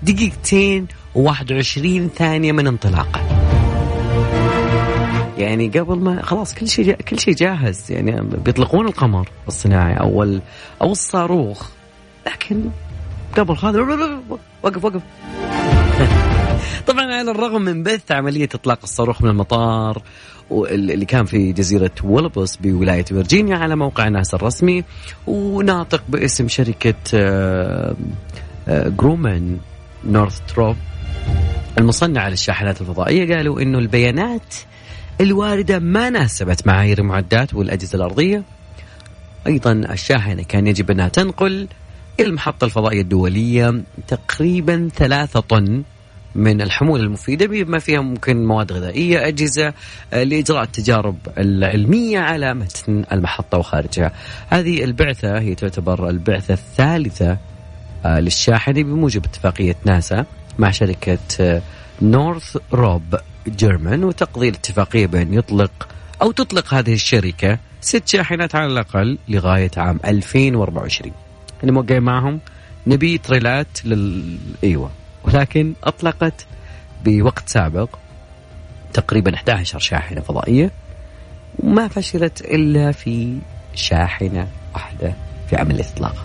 دقيقتين 0.03 0.87
و21 1.15 2.07
ثانية 2.15 2.51
من 2.51 2.67
انطلاقة. 2.67 3.21
يعني 5.37 5.67
قبل 5.67 5.97
ما 5.99 6.21
خلاص 6.21 6.55
كل 6.55 6.67
شيء 6.67 6.93
كل 6.93 7.19
شيء 7.19 7.33
جاهز. 7.33 7.91
يعني 7.91 8.21
بيطلقون 8.21 8.87
القمر 8.87 9.29
الصناعي 9.47 9.93
أو 9.93 10.23
أو 10.81 10.91
الصاروخ. 10.91 11.69
لكن 12.27 12.69
قبل 13.37 13.57
هذا 13.63 13.79
وقف 14.63 14.85
وقف. 14.85 15.01
طبعا 16.87 17.05
على 17.13 17.31
الرغم 17.31 17.61
من 17.61 17.83
بث 17.83 18.11
عملية 18.11 18.49
إطلاق 18.53 18.79
الصاروخ 18.83 19.21
من 19.21 19.29
المطار 19.29 20.01
اللي 20.51 21.05
كان 21.05 21.25
في 21.25 21.51
جزيرة 21.51 21.91
والوبس 22.03 22.55
بولاية 22.55 23.03
فيرجينيا 23.03 23.57
على 23.57 23.75
موقع 23.75 24.07
ناسا 24.07 24.37
الرسمي 24.37 24.83
وناطق 25.27 26.03
باسم 26.09 26.47
شركة 26.47 26.93
آه، 27.13 27.95
آه، 28.67 28.89
Grumman. 28.89 29.57
Northrop 30.05 30.75
المصنعة 31.77 32.29
للشاحنات 32.29 32.81
الفضائية 32.81 33.35
قالوا 33.35 33.61
إنه 33.61 33.79
البيانات 33.79 34.55
الواردة 35.21 35.79
ما 35.79 36.09
ناسبت 36.09 36.67
معايير 36.67 36.99
المعدات 36.99 37.53
والأجهزة 37.53 37.95
الأرضية. 37.95 38.43
أيضا 39.47 39.71
الشاحنة 39.71 40.43
كان 40.43 40.67
يجب 40.67 40.91
أنها 40.91 41.07
تنقل 41.07 41.67
إلى 42.19 42.27
المحطة 42.27 42.65
الفضائية 42.65 43.01
الدولية 43.01 43.83
تقريبا 44.07 44.89
ثلاثة 44.95 45.39
طن 45.39 45.83
من 46.35 46.61
الحمول 46.61 46.99
المفيدة 46.99 47.45
بما 47.47 47.79
فيها 47.79 48.01
ممكن 48.01 48.45
مواد 48.45 48.71
غذائية 48.71 49.27
أجهزة 49.27 49.73
آه، 50.13 50.23
لإجراء 50.23 50.63
التجارب 50.63 51.17
العلمية 51.37 52.19
على 52.19 52.53
متن 52.53 53.05
المحطة 53.11 53.57
وخارجها. 53.57 54.11
هذه 54.49 54.83
البعثة 54.83 55.39
هي 55.39 55.55
تعتبر 55.55 56.09
البعثة 56.09 56.53
الثالثة 56.53 57.37
للشاحنة 58.05 58.83
بموجب 58.83 59.25
اتفاقية 59.25 59.75
ناسا 59.85 60.25
مع 60.59 60.71
شركة 60.71 61.17
آه، 61.39 61.61
نورث 62.01 62.57
روب 62.73 63.15
جيرمان 63.47 64.03
وتقضي 64.03 64.49
الاتفاقية 64.49 65.07
بأن 65.07 65.33
يطلق 65.33 65.87
أو 66.21 66.31
تطلق 66.31 66.73
هذه 66.73 66.93
الشركة 66.93 67.59
ست 67.81 68.07
شاحنات 68.07 68.55
على 68.55 68.65
الأقل 68.65 69.17
لغاية 69.27 69.71
عام 69.77 69.99
2024 70.05 71.11
اللي 71.61 71.71
موقعين 71.71 72.03
معهم 72.03 72.39
نبي 72.87 73.17
تريلات 73.17 73.85
لل 73.85 74.37
إيوه 74.63 74.91
ولكن 75.23 75.73
أطلقت 75.83 76.45
بوقت 77.05 77.49
سابق 77.49 77.89
تقريبا 78.93 79.35
11 79.35 79.79
شاحنة 79.79 80.21
فضائية 80.21 80.71
وما 81.59 81.87
فشلت 81.87 82.41
إلا 82.41 82.91
في 82.91 83.37
شاحنة 83.75 84.47
واحدة 84.73 85.13
في 85.49 85.55
عمليه 85.55 85.83
اطلاقها. 85.83 86.23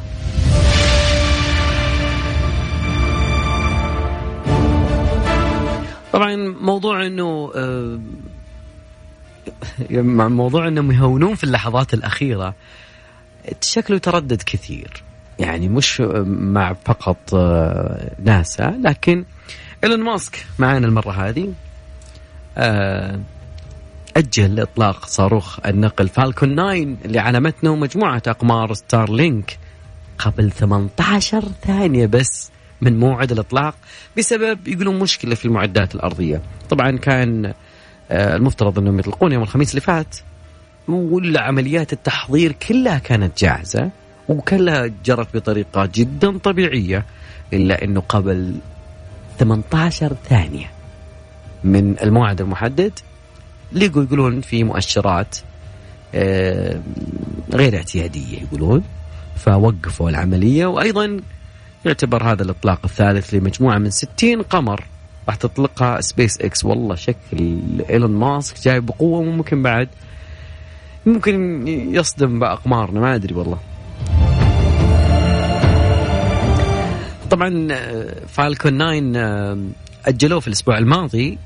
طبعا 6.12 6.36
موضوع 6.60 7.06
إنه 7.06 7.52
آه، 7.56 7.98
مع 9.90 10.28
موضوع 10.28 10.68
إنهم 10.68 10.92
يهونون 10.92 11.34
في 11.34 11.44
اللحظات 11.44 11.94
الأخيرة 11.94 12.54
شكله 13.60 13.98
تردد 13.98 14.42
كثير. 14.42 15.02
يعني 15.38 15.68
مش 15.68 16.00
مع 16.26 16.72
فقط 16.84 17.34
آه، 17.34 18.10
ناسا 18.24 18.80
لكن 18.84 19.24
إيلون 19.84 20.00
ماسك 20.00 20.46
معانا 20.58 20.86
المرة 20.86 21.10
هذه. 21.10 21.52
آه، 22.56 23.20
أجل 24.16 24.60
إطلاق 24.60 25.06
صاروخ 25.06 25.58
النقل 25.66 26.08
Falcon 26.08 26.56
9 26.56 26.72
اللي 27.04 27.18
على 27.18 27.40
متنه 27.40 27.76
مجموعة 27.76 28.22
أقمار 28.26 28.74
Starlink 28.74 29.58
قبل 30.18 30.50
18 30.50 31.44
ثانية 31.62 32.06
بس. 32.06 32.50
من 32.80 32.98
موعد 32.98 33.32
الإطلاق 33.32 33.74
بسبب 34.18 34.68
يقولون 34.68 34.98
مشكلة 34.98 35.34
في 35.34 35.44
المعدات 35.44 35.94
الأرضية. 35.94 36.42
طبعا 36.70 36.90
كان 36.90 37.54
آه، 38.10 38.36
المفترض 38.36 38.78
أنهم 38.78 38.98
يطلقون 38.98 39.32
يوم 39.32 39.42
الخميس 39.42 39.70
اللي 39.70 39.80
فات 39.80 40.16
ولا 40.88 41.40
عمليات 41.40 41.92
التحضير 41.92 42.52
كلها 42.52 42.98
كانت 42.98 43.38
جاهزة 43.38 43.90
وكلها 44.28 44.90
جرت 45.04 45.36
بطريقة 45.36 45.88
جدا 45.94 46.38
طبيعية 46.38 47.04
إلا 47.52 47.84
أنه 47.84 48.00
قبل 48.00 48.54
18 49.38 50.16
ثانية 50.28 50.70
من 51.64 51.98
الموعد 52.02 52.40
المحدد 52.40 52.92
لقوا 53.72 54.02
يقولون 54.02 54.40
في 54.40 54.64
مؤشرات 54.64 55.36
آه، 56.14 56.80
غير 57.52 57.76
اعتيادية 57.76 58.42
يقولون 58.42 58.82
فوقفوا 59.36 60.10
العملية 60.10 60.66
وأيضا 60.66 61.20
يعتبر 61.88 62.32
هذا 62.32 62.42
الإطلاق 62.42 62.80
الثالث 62.84 63.34
لمجموعة 63.34 63.78
من 63.78 63.90
60 63.90 64.42
قمر 64.42 64.84
راح 65.28 65.36
تطلقها 65.36 66.00
سبيس 66.00 66.40
إكس. 66.40 66.64
والله 66.64 66.94
شكل 66.94 67.60
إيلون 67.90 68.10
ماسك 68.10 68.62
جاي 68.64 68.80
بقوة 68.80 69.22
ممكن 69.22 69.62
بعد. 69.62 69.88
ممكن 71.06 71.68
يصدم 71.68 72.38
بأقمارنا 72.38 73.00
ما 73.00 73.14
أدري 73.14 73.34
والله. 73.34 73.58
طبعا 77.30 77.68
Falcon 78.28 78.78
9 78.78 79.56
أجلوه 80.06 80.40
في 80.40 80.48
الأسبوع 80.48 80.78
الماضي 80.78 81.38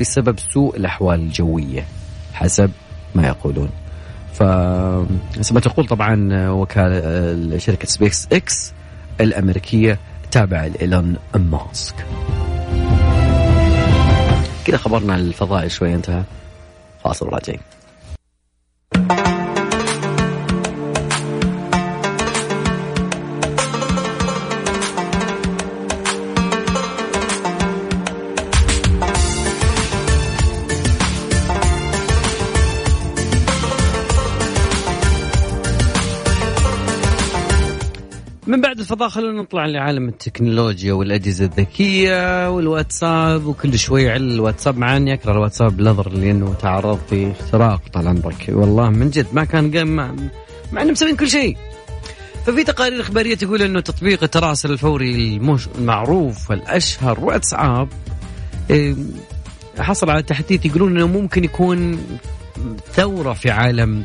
بسبب 0.00 0.38
سوء 0.52 0.76
الأحوال 0.76 1.20
الجوية 1.20 1.86
حسب 2.32 2.70
ما 3.14 3.26
يقولون. 3.26 3.70
ف 4.32 4.42
ما 4.42 5.60
تقول 5.62 5.86
طبعا 5.86 6.48
وكالة 6.48 7.58
شركة 7.58 7.86
سبيس 7.88 8.28
إكس. 8.32 8.72
الأمريكية 9.20 9.98
تابعة 10.30 10.66
لإيلون 10.66 11.16
ماسك. 11.34 11.94
كذا 14.64 14.76
خبرنا 14.76 15.16
الفضائي 15.16 15.68
شوي 15.68 15.94
انتهى. 15.94 16.22
فاصل 17.04 17.28
راجعين 17.28 17.60
بعد 38.64 38.78
الفضاء 38.78 39.08
خلونا 39.08 39.42
نطلع 39.42 39.66
لعالم 39.66 40.08
التكنولوجيا 40.08 40.92
والأجهزة 40.92 41.44
الذكية 41.44 42.50
والواتساب 42.50 43.46
وكل 43.46 43.78
شوي 43.78 44.10
على 44.10 44.24
الواتساب 44.24 44.78
مع 44.78 44.96
اني 44.96 45.14
اكره 45.14 45.32
الواتساب 45.32 45.80
لظر 45.80 46.12
لأنه 46.12 46.54
تعرضت 46.54 47.08
في 47.10 47.30
اختراق 47.30 47.80
طال 47.92 48.08
عمرك 48.08 48.46
والله 48.48 48.90
من 48.90 49.10
جد 49.10 49.26
ما 49.32 49.44
كان 49.44 49.76
قام 49.76 49.96
مع, 49.96 50.14
مع 50.72 50.82
انه 50.82 50.92
مسوين 50.92 51.16
كل 51.16 51.28
شيء. 51.28 51.56
ففي 52.46 52.64
تقارير 52.64 53.00
إخبارية 53.00 53.34
تقول 53.34 53.62
أنه 53.62 53.80
تطبيق 53.80 54.22
التراسل 54.22 54.70
الفوري 54.72 55.36
المش... 55.36 55.68
المعروف 55.78 56.50
والأشهر 56.50 57.20
واتساب 57.20 57.88
إيه، 58.70 58.96
حصل 59.78 60.10
على 60.10 60.22
تحديث 60.22 60.66
يقولون 60.66 60.96
إنه 60.96 61.06
ممكن 61.06 61.44
يكون 61.44 61.98
ثورة 62.92 63.32
في 63.32 63.50
عالم 63.50 64.04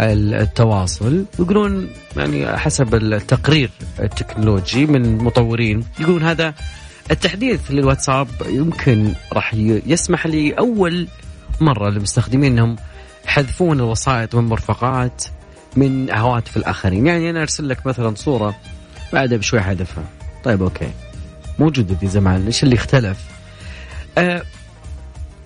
التواصل. 0.00 1.24
يقولون 1.38 1.88
يعني 2.16 2.56
حسب 2.56 2.94
التقرير 2.94 3.70
التكنولوجي 4.00 4.86
من 4.86 5.04
المطورين 5.04 5.84
يقولون 6.00 6.22
هذا 6.22 6.54
التحديث 7.10 7.70
للواتساب 7.70 8.28
يمكن 8.46 9.12
راح 9.32 9.54
يسمح 9.86 10.26
لأول 10.26 11.08
مرة 11.60 11.90
للمستخدمين 11.90 12.52
أنهم 12.52 12.76
يحذفون 13.24 13.80
الوسائط 13.80 14.34
والمرفقات 14.34 15.24
من 15.76 16.10
هواتف 16.10 16.56
الآخرين. 16.56 17.06
يعني 17.06 17.30
أنا 17.30 17.42
أرسل 17.42 17.68
لك 17.68 17.86
مثلا 17.86 18.14
صورة 18.14 18.56
بعدها 19.12 19.38
بشوي 19.38 19.60
حذفها. 19.60 20.04
طيب 20.44 20.62
okay. 20.62 20.90
موجودة 21.58 21.94
في 21.94 22.06
زمان. 22.06 22.46
إيش 22.46 22.62
اللي 22.62 22.74
اختلف؟ 22.74 23.18
أه 24.18 24.42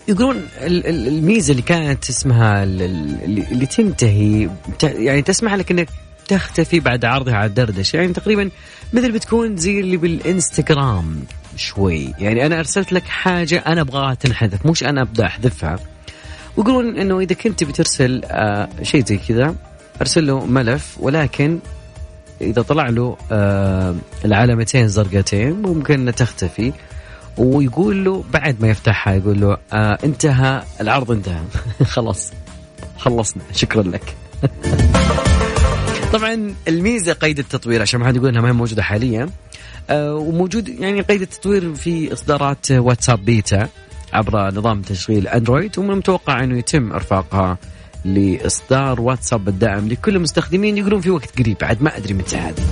يقولون 0.08 0.48
الميزة 0.62 1.50
اللي 1.50 1.62
كانت 1.62 2.10
اسمها 2.10 2.64
اللي 2.64 3.66
تنتهي 3.66 4.48
يعني 4.82 5.22
تسمح 5.22 5.54
لك 5.54 5.70
إنك 5.70 5.88
تختفي 6.28 6.80
بعد 6.80 7.04
عرضها 7.04 7.34
على 7.34 7.46
الدردشة. 7.46 7.96
يعني 7.96 8.12
تقريبا 8.12 8.50
مثل 8.92 9.12
بتكون 9.12 9.56
زي 9.56 9.80
اللي 9.80 9.96
بالإنستغرام 9.96 11.24
شوي. 11.56 12.14
يعني 12.18 12.46
أنا 12.46 12.58
أرسلت 12.58 12.92
لك 12.92 13.04
حاجة 13.04 13.58
أنا 13.66 13.80
أبغاها 13.80 14.14
تنحذف 14.14 14.66
مش 14.66 14.84
أنا 14.84 15.02
أبدأ 15.02 15.26
أحذفها. 15.26 15.78
ويقولون 16.56 16.98
إنه 16.98 17.20
إذا 17.20 17.34
كنت 17.34 17.64
بترسل 17.64 18.22
آه 18.24 18.68
شيء 18.82 19.04
زي 19.04 19.16
كذا 19.16 19.54
أرسل 20.00 20.26
له 20.26 20.46
ملف 20.46 20.96
ولكن 21.00 21.58
إذا 22.40 22.62
طلع 22.62 22.88
له 22.88 23.16
آه 23.32 23.94
العلامتين 24.24 24.88
زرقتين 24.88 25.52
ممكن 25.62 26.12
تختفي. 26.16 26.72
ويقول 27.38 28.04
له 28.04 28.24
بعد 28.32 28.60
ما 28.60 28.68
يفتحها 28.68 29.14
يقول 29.14 29.40
له 29.40 29.56
آه 29.72 29.98
انتهى 30.04 30.62
العرض 30.80 31.10
انتهى. 31.10 31.42
خلاص 31.94 32.32
خلصنا 32.98 33.42
شكرا 33.52 33.82
لك. 33.82 34.14
طبعا 36.12 36.54
الميزة 36.68 37.12
قيد 37.12 37.38
التطوير 37.38 37.82
عشان 37.82 38.00
ما 38.00 38.06
حد 38.06 38.16
يقول 38.16 38.28
إنها 38.28 38.42
ما 38.42 38.48
هي 38.48 38.52
موجودة 38.52 38.82
حاليا 38.82 39.28
آه 39.90 40.14
وموجود 40.14 40.68
يعني 40.68 41.00
قيد 41.00 41.22
التطوير 41.22 41.74
في 41.74 42.12
إصدارات 42.12 42.70
واتساب 42.70 43.24
بيتا 43.24 43.68
عبر 44.12 44.54
نظام 44.54 44.82
تشغيل 44.82 45.28
أندرويد 45.28 45.78
ومن 45.78 45.90
المتوقع 45.90 46.44
إنه 46.44 46.58
يتم 46.58 46.92
إرفاقها 46.92 47.58
لإصدار 48.04 49.00
واتساب 49.00 49.48
الدائم 49.48 49.88
لكل 49.88 50.16
المستخدمين 50.16 50.78
يقولون 50.78 51.00
في 51.00 51.10
وقت 51.10 51.38
قريب 51.38 51.56
بعد 51.60 51.82
ما 51.82 51.96
أدري 51.96 52.14
متى 52.14 52.36
هذه 52.36 52.64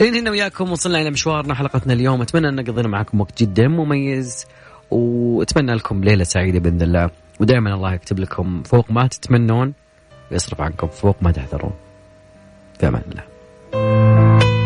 لين 0.00 0.14
هنا 0.14 0.30
وياكم 0.30 0.72
وصلنا 0.72 1.00
إلى 1.00 1.10
مشوارنا 1.10 1.54
حلقتنا 1.54 1.92
اليوم. 1.92 2.22
أتمنى 2.22 2.48
أن 2.48 2.60
قضينا 2.60 2.88
معكم 2.88 3.20
وقت 3.20 3.42
جدا 3.42 3.68
مميز 3.68 4.46
وأتمنى 4.90 5.74
لكم 5.74 6.04
ليلة 6.04 6.24
سعيدة 6.24 6.58
بإذن 6.58 6.82
الله. 6.82 7.10
ودائما 7.40 7.74
الله 7.74 7.94
يكتب 7.94 8.18
لكم 8.18 8.62
فوق 8.62 8.90
ما 8.90 9.06
تتمنون 9.06 9.72
ويصرف 10.30 10.60
عنكم 10.60 10.86
فوق 10.86 11.16
ما 11.20 11.32
تحذرون. 11.32 11.72
في 12.78 12.88
أمان 12.88 13.02
الله. 13.10 14.59